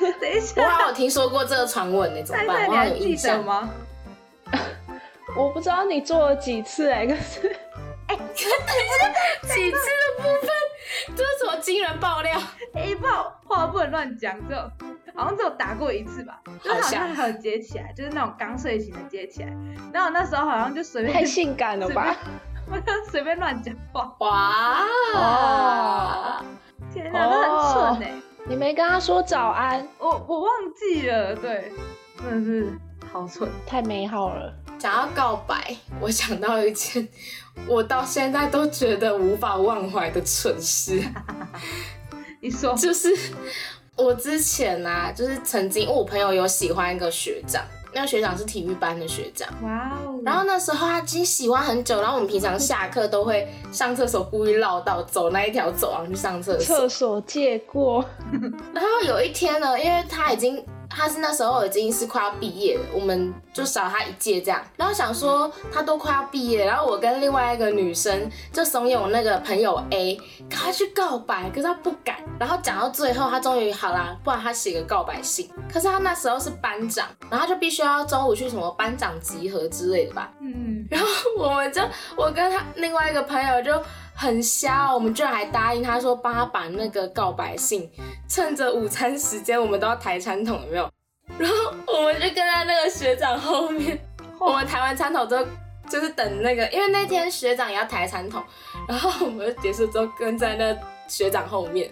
[0.20, 2.70] 等一我下，好像有听说过这个传闻呢，怎么办？
[2.70, 3.42] 你还记得。
[3.44, 3.70] 吗？
[5.38, 7.54] 我不知道你做了几次哎、可是
[8.14, 10.50] 几次的部分，
[11.16, 12.40] 这是什么惊人爆料？
[12.74, 14.60] 哎、不好，话不能乱讲，只有
[15.16, 19.50] 好像只有打过一次吧，就是好像还有接起来，就是那种刚睡醒的接起来。
[19.94, 22.16] 然后那时候好像就随便太性感了吧？
[22.72, 24.86] 我就随便乱讲话，哇！
[25.14, 26.46] 哦
[26.94, 28.14] 天哪，那很蠢哎、
[28.46, 31.72] 你没跟他说早安，我我忘记了，对，
[32.18, 32.80] 真的是
[33.12, 33.50] 好蠢。
[33.68, 34.54] 太美好了。
[34.78, 37.08] 想要告白，我想到一件
[37.68, 41.02] 我到现在都觉得无法忘怀的蠢事。
[42.42, 43.10] 你说，就是
[43.96, 56.90] 我之前啊，就是曾经我朋友有喜欢一个学长，那个学长是体育班的学长，哇哦，然后那时候他已经喜欢很久，然后我们平常下课都会上厕所故意绕道走那一条走廊去上厕所厕。
[56.90, 58.06] 所借过，
[58.74, 60.64] 然后有一天呢，因为他已经
[60.96, 64.62] 他是那时候已经是快要毕业了，我们就少他一届这样。
[64.78, 70.16] 然后想说他都快要毕业了，然后我跟另外一个女生就怂恿那个朋友 A
[70.50, 72.16] 赶快去告白，可是他不敢。
[72.40, 75.50] 然后讲到最后，他终于好啦，不然他写个告白信。
[75.72, 80.32] 可是他那时候是班长，然后他就必须要中午去什么班长集合之类的吧。
[80.40, 81.82] 嗯，然后我们就，
[82.16, 83.72] 我跟他另外一个朋友就
[84.16, 87.92] 很瞎哦，我们居然还答应他说帮他把那个告白信，
[88.28, 90.90] 趁着午餐时间我们都要抬餐桶，有没有？
[91.38, 91.56] 然后
[91.88, 94.00] 我们就跟在那个学长后面，
[94.40, 95.46] 我们抬完餐桶之后，
[95.90, 98.42] 就是等那个，因为那天学长也要抬餐桶，
[98.88, 100.76] 然后我们就结束之后跟在那
[101.08, 101.92] 学长后面，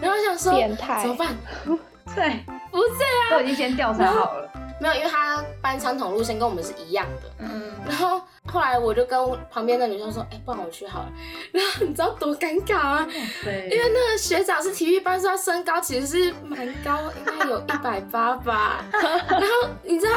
[0.00, 1.36] 然后想说变态怎么办？
[2.14, 4.50] 对，不是啊，都已经先调查好了。
[4.80, 7.30] 没有，因为他搬餐桶路线跟我们是一样的。
[7.38, 9.18] 嗯，然后后来我就跟
[9.50, 11.12] 旁边的女生说，哎、不然我去好了。
[11.52, 13.08] 然后你知道多尴尬吗？
[13.42, 18.84] 对，因为那个学长是体育班，所以他身高其实是蛮高，应该有一百八吧。
[18.92, 20.16] 然后你知道，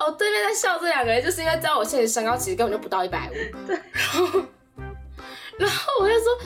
[0.00, 3.66] 哦，对面在笑这两个人，就是因为知道我现在身高其实根本就不到一百五。
[3.66, 3.76] 对。
[3.92, 4.40] 然后，
[5.58, 6.38] 然后我就说。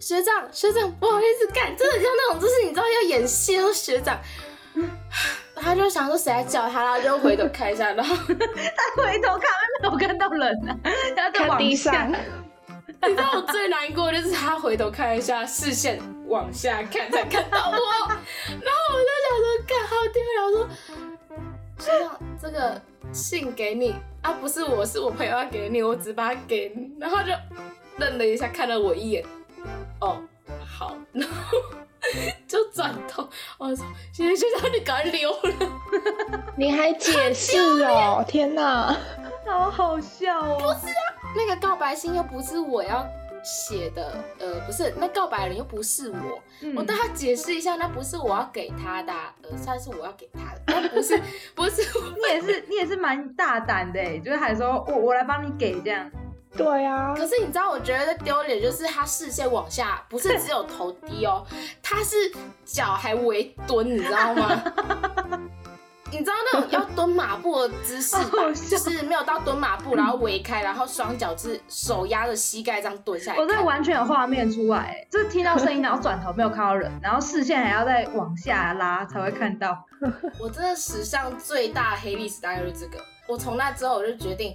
[0.00, 4.18] 学长，学长，不好意思，干，真的像那种，就是你知道要演戏的学长，
[5.54, 9.50] 他就想说谁来叫他，然后就回头看一下，然后 他回头看，
[9.82, 10.76] 没有看到人啊，
[11.16, 11.58] 他在往下。
[11.58, 12.12] 地上，
[13.02, 17.76] 你知道我最难过的就是他回头看一下，视线往下看才看到我，
[18.08, 20.68] 然后我就想说，干好丢脸，我说
[21.78, 22.80] 学长这个
[23.12, 27.32] 信给你啊，不是我是我朋友要给你，我只把它给你，然后就
[27.98, 29.24] 愣了一下，看了我一眼，
[30.00, 30.20] 哦，
[30.64, 31.58] 好，然后
[32.46, 35.72] 就转头，我说谢谢学长，你赶快溜了。
[36.56, 38.24] 你还解释哦！
[38.26, 38.96] 天哪，
[39.46, 40.58] 好好笑哦。
[40.58, 41.02] 不是啊
[41.34, 43.06] 那个告白信又不是我要
[43.42, 51.20] 写的，呃，不是，那告白人又不是我，嗯我跟他解释一下，那不是我要给他的啊、呃，算是我要给他的，那不是，
[51.54, 51.82] 不是，
[52.16, 56.10] 你也是，你也是蛮大胆的哎，就是还说我我来帮你给这样。
[56.56, 61.44] 对啊，可是你知道，我觉得丢脸就是他视线往下，不是只有头低哦，
[61.82, 62.16] 他是
[62.64, 64.62] 脚还微蹲，你知道吗？
[66.12, 73.38] 你知道那种要蹲马步的姿势吧， 就是没有到蹲马步，然后围开，然后双脚是手压着膝盖这样蹲下来。
[73.38, 79.82] 我这完全有画面出来，就是听到声音，然后转头没有看到人，然后视线还要再往下拉才会看到。
[80.38, 83.02] 我真的史上最大黑历史大概就是这个。
[83.26, 84.54] 我从那之后我就决定，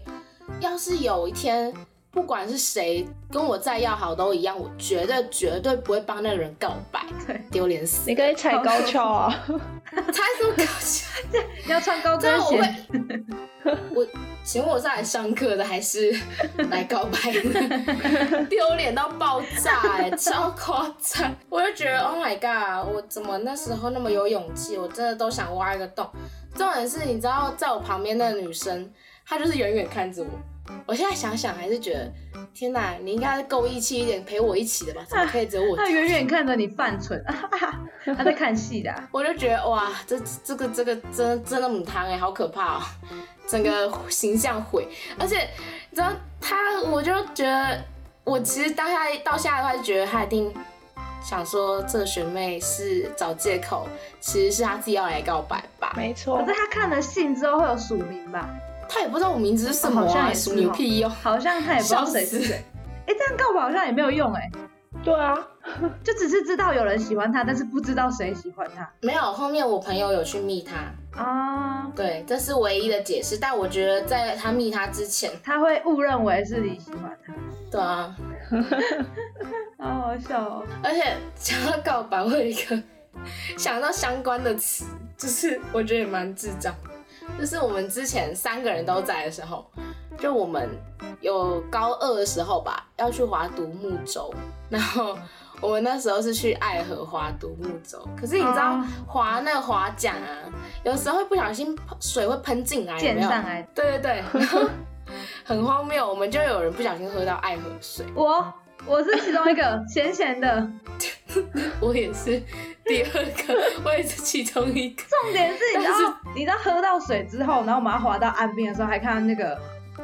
[0.59, 1.73] 要是有一天。
[2.09, 7.05] 不管是谁跟我再要好都一样，我绝对绝对不会帮那个人告白，
[7.51, 8.09] 丢脸死！
[8.09, 9.45] 你可以踩高跷啊，
[9.93, 11.43] 踩什么高跷？
[11.67, 12.75] 要穿高跟鞋。
[13.93, 14.07] 我
[14.43, 16.11] 请问我是来上课的还是
[16.71, 18.45] 来告白的？
[18.49, 21.31] 丢脸到爆炸哎，超夸张！
[21.49, 24.75] 我就觉得 Oh my god，我怎么那时候那么有勇气？
[24.75, 26.09] 我真的都想挖一个洞。
[26.55, 28.91] 重点是，你知道在我旁边那个女生，
[29.27, 30.29] 她就是远远看着我。
[30.85, 32.11] 我现在想想还是觉得，
[32.53, 35.01] 天哪，你应该够义气一点，陪我一起的吧？
[35.07, 35.75] 怎么可以只有我？
[35.75, 37.21] 他远远看着你犯蠢，
[38.05, 38.93] 他在看戏的。
[39.11, 42.81] 我就觉得哇，这这个这个真真的母汤哎，好可怕哦，
[43.47, 44.87] 整个形象毁。
[45.19, 45.47] 而且
[45.89, 47.81] 你知道他，我就觉得
[48.23, 50.53] 我其实当下到现在的话，就觉得他一定
[51.21, 53.87] 想说这个学妹是找借口，
[54.19, 55.93] 其实是他自己要来告白吧？
[55.95, 56.37] 没错。
[56.37, 58.49] 可是他看了信之后会有署名吧？
[58.89, 62.63] 他也不知道我名字是什么啊，属牛屁用，好像他也不知道谁是谁。
[63.07, 64.49] 哎，这样告白好像也没有用哎。
[65.03, 65.37] 对啊，
[66.03, 68.89] 就只是知道有人喜欢他，但是不知道谁喜欢他。
[69.01, 71.87] 没有，后面我朋友有去密他啊。
[71.95, 73.37] 对，这是唯一的解释。
[73.37, 77.33] 但我觉得在他密他之前，他会误认为是你喜欢他。
[77.69, 78.15] 对啊，
[79.77, 80.65] 好好笑哦。
[80.83, 82.81] 而且想到告白，我有一个
[83.57, 84.85] 想到相关的词，
[85.15, 86.73] 就是我觉得也蛮智障。
[87.39, 89.69] 就是我们之前三个人都在的时候，
[90.17, 90.69] 就我们
[91.21, 94.33] 有高二的时候吧，要去划独木舟，
[94.69, 95.17] 然后
[95.61, 97.99] 我们那时候是去爱河划独木舟。
[98.19, 100.29] 可是你知道划那个划桨啊，
[100.83, 103.61] 有时候会不小心水会喷进来，溅上来。
[103.73, 104.67] 对对对，
[105.43, 106.07] 很荒谬。
[106.07, 108.05] 我们就有人不小心喝到爱河水。
[108.15, 108.53] 我
[108.85, 110.67] 我是其中一个咸咸的，
[111.81, 112.41] 我也是。
[112.87, 115.03] 第二个，我也是其中一个。
[115.03, 119.59] 重点是，你知道，你知道喝到水之后，然后我们要滑到岸边的时候，还看到那个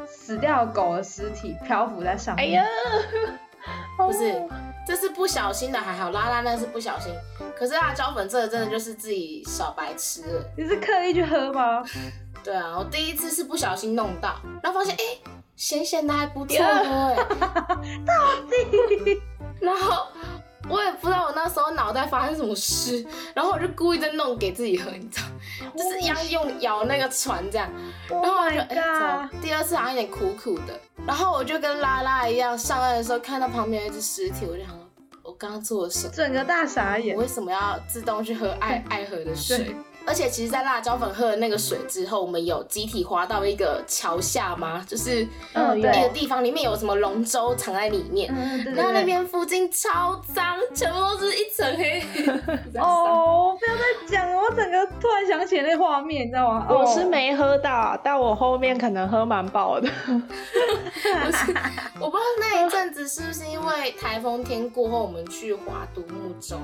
[0.06, 2.44] 死掉狗的尸体漂浮在上面。
[2.44, 2.64] 哎呀，
[3.96, 4.42] 不是，
[4.86, 7.12] 这是不小心的，还好拉拉那是不小心。
[7.56, 10.44] 可是辣椒粉这个真的就是自己小白痴了。
[10.56, 11.82] 你是刻意去喝吗？
[12.42, 15.02] 对啊，我第一次是不小心弄到，然后发现哎，
[15.56, 16.58] 咸咸的还不错
[18.04, 18.14] 到
[18.50, 19.22] 底，
[19.60, 20.06] 然后。
[20.68, 23.04] 我也不知道我那时候脑袋发生什么事，
[23.34, 25.26] 然后我就故意在弄给自己喝，你知道，
[25.76, 27.70] 就是一样用摇那个船这样，
[28.08, 34.78] 然后我就哎，第二次好像有点苦苦的，然后我就跟拉拉一样上岸的时候看到旁边有一只尸体，我就想
[35.22, 36.12] 我刚刚做了什么？
[36.14, 39.74] 整个大傻眼，我为什么要自动去喝爱爱河的水？
[40.06, 44.84] 而且其实，在辣椒粉喝了那个水之后，我们有集体滑到一个桥下吗？
[44.88, 48.32] 就是那个地方里面有什么龙舟藏在里面，
[48.74, 52.02] 然后那边附近超脏，全部都是一层黑。
[52.78, 56.66] 哦，不要再讲了，我整个突然想起那画面，你知道吗？
[56.70, 59.88] 我是没喝到，但我后面可能喝蛮饱的。
[60.06, 61.54] 不是，
[61.98, 66.58] 我不知道那一阵子是不是因为台风天过后，我们去划独木舟。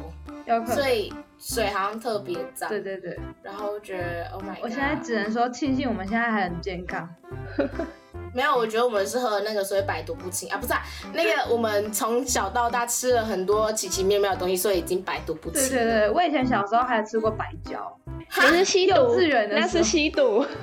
[0.66, 2.68] 所以水好像特别脏。
[2.68, 3.18] 对对对。
[3.43, 4.62] 然后我觉得，Oh my！god！
[4.62, 7.09] 我现在只能说庆幸我们现在还很健康。
[8.32, 10.80] 没有，我觉得我们是喝那个所以百毒不侵啊，不是啊，
[11.12, 15.68] 那个我们从小到大吃了很多奇奇妙妙的东西，所以已经百毒不侵。
[15.70, 17.99] 对对对，我以前小时候还吃过白胶，
[18.36, 20.47] 那是吸毒，幼稚园的那是吸毒。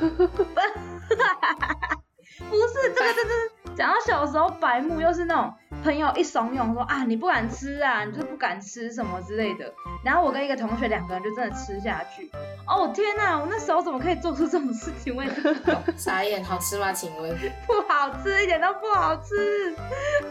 [2.50, 3.30] 不是这个，这这
[3.78, 5.54] 讲到小时候白目，又是那种
[5.84, 9.72] 朋友一怂恿说啊，你不敢吃啊，你就是不敢吃什么之类的。
[10.04, 12.28] 然后我跟一个同学两个人就真的吃下去。
[12.66, 15.16] 哦天哪，我那时候怎么可以做出这种事情？
[15.16, 15.80] 我也不懂。
[15.96, 16.92] 傻眼，好吃吗？
[16.92, 17.38] 请问？
[17.68, 19.76] 不好吃，一点都不好吃。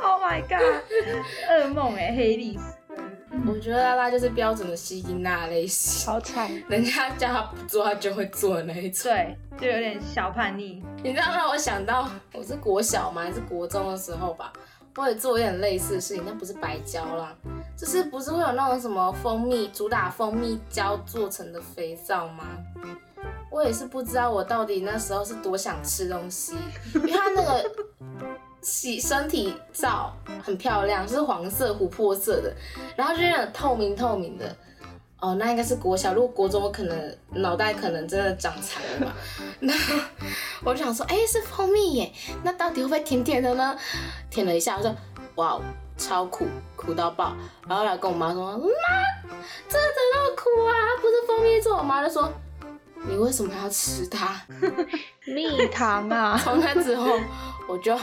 [0.03, 0.83] Oh my god，
[1.49, 2.76] 噩梦哎，黑历史。
[3.47, 6.51] 我觉得拉拉就是标准的吸音那类型，好惨。
[6.69, 9.11] 人家叫他不做，他就会做的那一种。
[9.11, 10.83] 对，就有点小叛逆。
[11.03, 13.23] 你知道让我想到，我是国小吗？
[13.23, 14.53] 还是国中的时候吧？
[14.97, 17.35] 我也做一点类似的事情，但不是白胶啦，
[17.77, 22.45] 就是不是会有那种什么蜂蜜主打蜂蜜胶做成的肥皂吗？
[23.51, 26.55] 我也是不知道我到底那时候是多想吃东西，
[26.95, 27.71] 因为它那个。
[28.63, 32.53] 洗身体皂很漂亮，是黄色琥珀色的，
[32.97, 34.57] 然后就那种透明透明的。
[35.19, 39.17] 哦，那应该是国小，如果国中，我可能脑袋可能真的长残了吧。
[39.61, 39.73] 那
[40.63, 42.13] 我就想说，哎，是蜂蜜耶，
[42.45, 43.77] 那到底会不会甜甜的呢？
[44.31, 44.95] 舔了一下，我说，
[45.37, 45.59] 哇，
[45.97, 46.47] 超苦，
[46.77, 47.35] 苦到爆。
[47.67, 48.59] 然后来跟我妈说，妈，
[49.69, 50.77] 这怎么那么苦啊？
[51.01, 51.79] 不是蜂蜜做？
[51.79, 52.31] 我妈就说。
[53.09, 54.41] 你为什么要吃它？
[55.27, 56.39] 蜜糖啊！
[56.43, 57.19] 从那之后，
[57.69, 57.97] 我就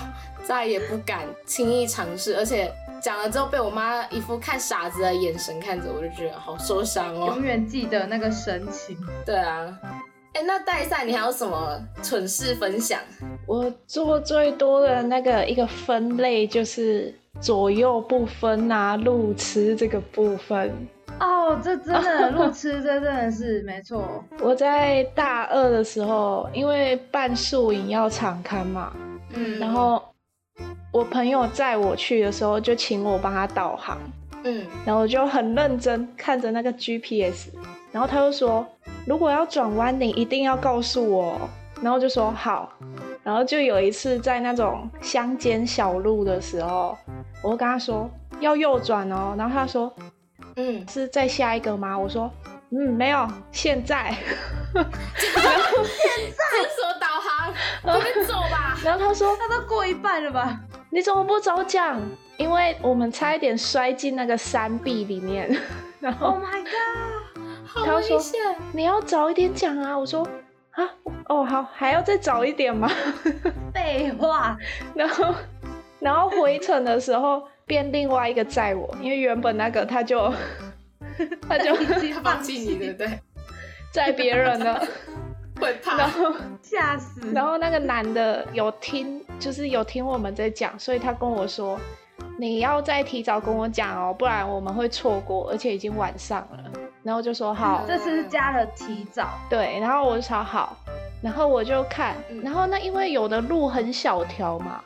[0.44, 7.28] 再也不敢轻易尝试，而且讲了之后被我妈一副看傻子的眼神看着，我就觉得好受伤哦。
[7.36, 8.98] 永远记得那个神情。
[9.26, 9.78] 对啊，
[10.34, 13.00] 哎，那代赛你还有什么蠢事分享？
[13.46, 20.88] 我做最多的那个一个分类就是左右不分啊，路痴这个部分。
[21.20, 24.24] 哦，这真的路痴，这真的是没错。
[24.40, 28.92] 我在大二的时候，因为办宿营要常刊嘛，
[29.34, 30.02] 嗯，然后
[30.92, 33.98] 我朋友载我去的时候，就请我帮他导航，
[34.44, 37.50] 嗯，然后我就很认真看着那个 GPS，
[37.92, 38.66] 然后他就说，
[39.06, 41.40] 如果要转弯，你一定要告诉我，
[41.82, 42.74] 然后就说好，
[43.24, 46.98] 然后就有一次在那种乡间小路的时候，
[47.42, 48.10] 我跟他说
[48.40, 49.94] 要右转哦，然后他说。
[50.56, 51.98] 嗯，是再下一个吗？
[51.98, 52.32] 我说，
[52.70, 54.16] 嗯，没有，现在。
[54.74, 58.78] 然后现在说导航，我们走吧。
[58.86, 60.60] 然后他说，他都过一半了吧？
[60.90, 62.00] 你怎么不早讲？
[62.38, 65.56] 因为我们差一点摔进那个山壁里面。
[66.00, 68.40] 然后，Oh my god，好危险！
[68.74, 69.98] 你要早一点讲啊！
[69.98, 70.28] 我说，
[70.72, 70.84] 啊，
[71.30, 72.92] 哦，好，还要再早一点吗？
[73.74, 74.58] 废话。
[74.94, 75.34] 然后，
[76.00, 77.48] 然后回程的时候。
[77.66, 80.34] 变另外一个载我，因为原本那个他就
[81.48, 81.76] 他就
[82.24, 83.20] 放弃你，对不对？
[83.92, 84.86] 载别人了，
[85.62, 87.32] 会怕，然后吓死。
[87.32, 91.80] 然后那个男的有听，就是有听我们在讲，所以他跟我说，
[92.40, 96.64] 你要再提早跟我讲哦，不然我们会错过，而且已经晚上了。
[97.04, 99.30] 然后就说好，这次是加了提早。
[99.50, 100.76] 对，然后我就说好，
[101.22, 104.82] 然后我就看，然后那因为有的路很小条嘛。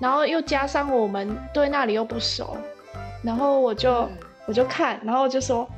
[0.00, 2.56] 然后又加上我们对那里又不熟，
[3.22, 4.08] 然后我就
[4.46, 5.68] 我就看，然后就说，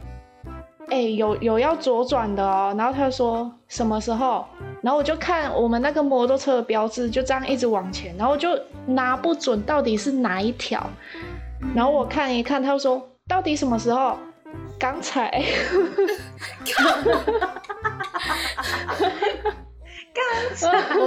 [0.88, 2.74] 哎，有有要左转的哦。
[2.76, 4.44] 然后他说什么时候？
[4.82, 8.48] 然后我就看我们那个摩托车的标志，就这样一直往前，然后就
[8.86, 10.84] 拿不准到底是哪一条。
[11.74, 14.16] 然后我看一看，他说到底什么时候？
[14.78, 15.30] 刚才。
[20.14, 21.06] 刚才， 我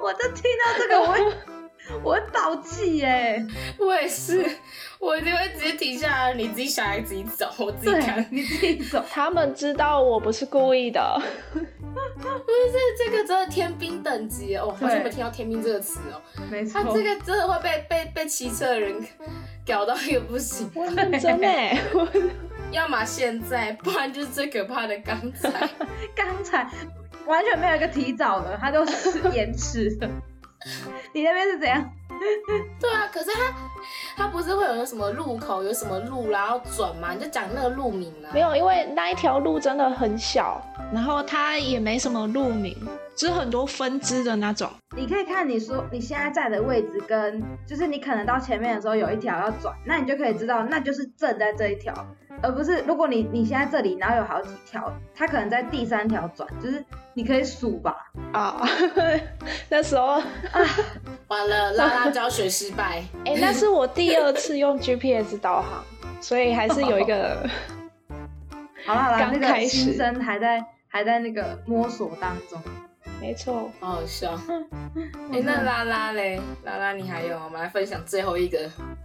[0.00, 1.14] 我就听到这个我。
[2.02, 3.44] 我会爆气耶！
[3.78, 4.44] 我也是，
[4.98, 9.04] 我一定会直接停下来，你自己想来自己走，我自己看，你自己走。
[9.10, 11.20] 他们知道我不是故意的，
[11.54, 16.20] 不是这个真的天兵等级哦，好像没听到天兵这个词哦。
[16.50, 18.96] 没错，他这个真的会被被被骑车的人
[19.66, 20.70] 搞到一个不行。
[20.74, 21.48] 我认真的，
[22.72, 25.50] 要么现在，不然就是最可怕的刚才，
[26.16, 26.66] 刚才
[27.26, 30.08] 完全没有一个提早的，他都是 延迟的。
[31.12, 31.92] 你那边是怎样？
[32.80, 33.54] 对啊，可是他
[34.16, 37.12] 他不是会有个什么路口，有什么路然后转吗？
[37.12, 38.30] 你就讲那个路名啊。
[38.32, 40.60] 没有，因为那一条路真的很小，
[40.92, 42.76] 然后它也没什么路名，
[43.16, 44.70] 只是很多分支的那种。
[44.96, 51.92] 你可以看你说你现在在的位置，跟就是你可能到前面的时候有一条要转，那你就可以知道那就是正在这一条，
[52.42, 56.84] 而不是如果你你现在这里然后有好几条，它可能在第三条转，就是
[57.14, 57.96] 你可以数吧。
[58.32, 58.60] 啊，
[59.68, 60.22] 那时候啊，
[61.28, 63.02] 完了，拉拉教学失败。
[63.24, 65.84] 哎，那是我第二次用 GPS 导航，
[66.20, 67.48] 所以还是有一个。
[68.86, 72.60] 好了好了，那个新生还在还在那个摸索当中。
[73.20, 74.38] 没错，好好笑。
[75.32, 77.38] 哎，那拉拉嘞，拉拉你还有？
[77.42, 78.58] 我们来分享最后一个。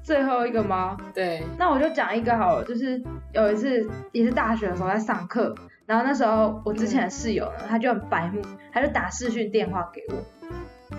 [0.03, 0.97] 最后一个吗？
[1.13, 1.41] 对。
[1.57, 3.01] 那我就讲一个好了，就是
[3.33, 8.41] 有一次也是大学的时候在上课，然后那时候我之前的室友呢，他就很白目，
[8.73, 10.15] 他就打视讯电话给我，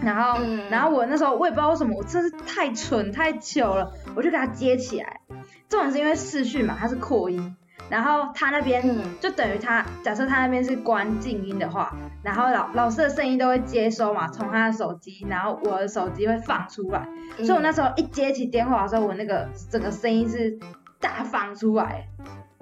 [0.02, 5.20] 然后然后我那时候我也不知道为什么，我真是太蠢太糗了，我就给他接起来。
[5.68, 7.56] 重点是因为视讯嘛，它是扩音。
[7.88, 8.84] 然后他那边
[9.20, 20.56] 就等于他，假设他那边是关静音的话，然后老老师的声音都会接收嘛，从他的手机，然后我的手机会放出来，所以我那时候一接起电话的时候，我那个整个声音是
[21.00, 22.06] 大放出来，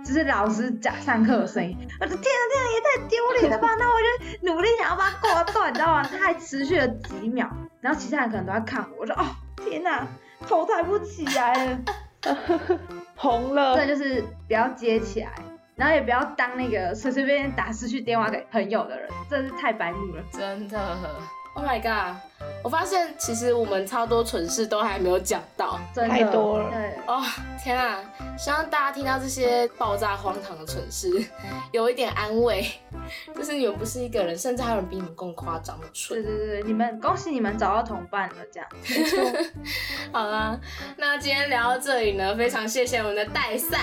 [0.09, 3.68] 就是老师讲上课的声音，我的天啊，这样也太丢脸了吧！
[3.78, 6.02] 那我就努力想要把它挂断，你知道吗？
[6.02, 7.46] 它还持续了几秒，
[7.82, 9.26] 然后其他人可能都在看我，我说哦
[9.62, 10.06] 天哪，
[10.48, 11.78] 头抬不起来了。
[13.16, 15.30] 红了，这就是不要接起来，
[15.76, 20.98] 然后也不要当那个随随便便打失去电话给朋友的人，真是太白目了，真的。
[21.52, 22.16] Oh my god！
[22.62, 27.22] 我发现其实我们超多蠢事都还没有讲到，真的太多了对，哦，
[27.62, 28.01] 天啊！
[28.36, 31.11] 希望大家听到这些爆炸荒唐的蠢事，
[31.72, 32.64] 有一点安慰，
[33.34, 36.22] 就是你们不是一个人，甚至还有人比你们更夸张的对蠢。
[36.22, 38.68] 对对对，你们恭喜你们找到同伴了，这样。
[40.12, 40.59] 好啦，
[40.97, 43.78] 那今天聊到这里呢，非常谢谢我们的代赛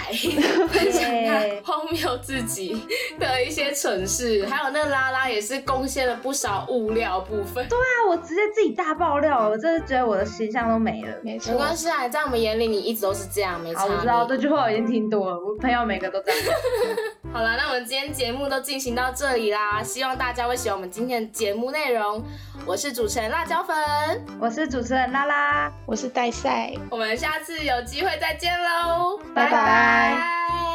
[0.69, 2.81] 分享 他耶荒谬自己
[3.19, 7.67] 的一些蠢事，还有那个拉拉也是贡献了不少物料部分。
[7.67, 11.13] 对啊我直接自己大爆料，我真的觉得我的形象都没了。
[11.23, 13.81] 没错没，关系啊，在我们眼里你一直都是这样，没差。
[13.81, 16.39] 好，我知道你这句话我已经听多了，我朋友每个都这样。
[17.33, 22.23] 好了，那我们今天节目都进行到这里啦，希望大家会喜欢我们今天的节目内容。
[22.65, 23.75] 我是主持人辣椒粉，
[24.39, 26.73] 我是主持人拉拉，我是戴赛。
[26.89, 30.74] 我们下次有机会再见喽，拜拜拜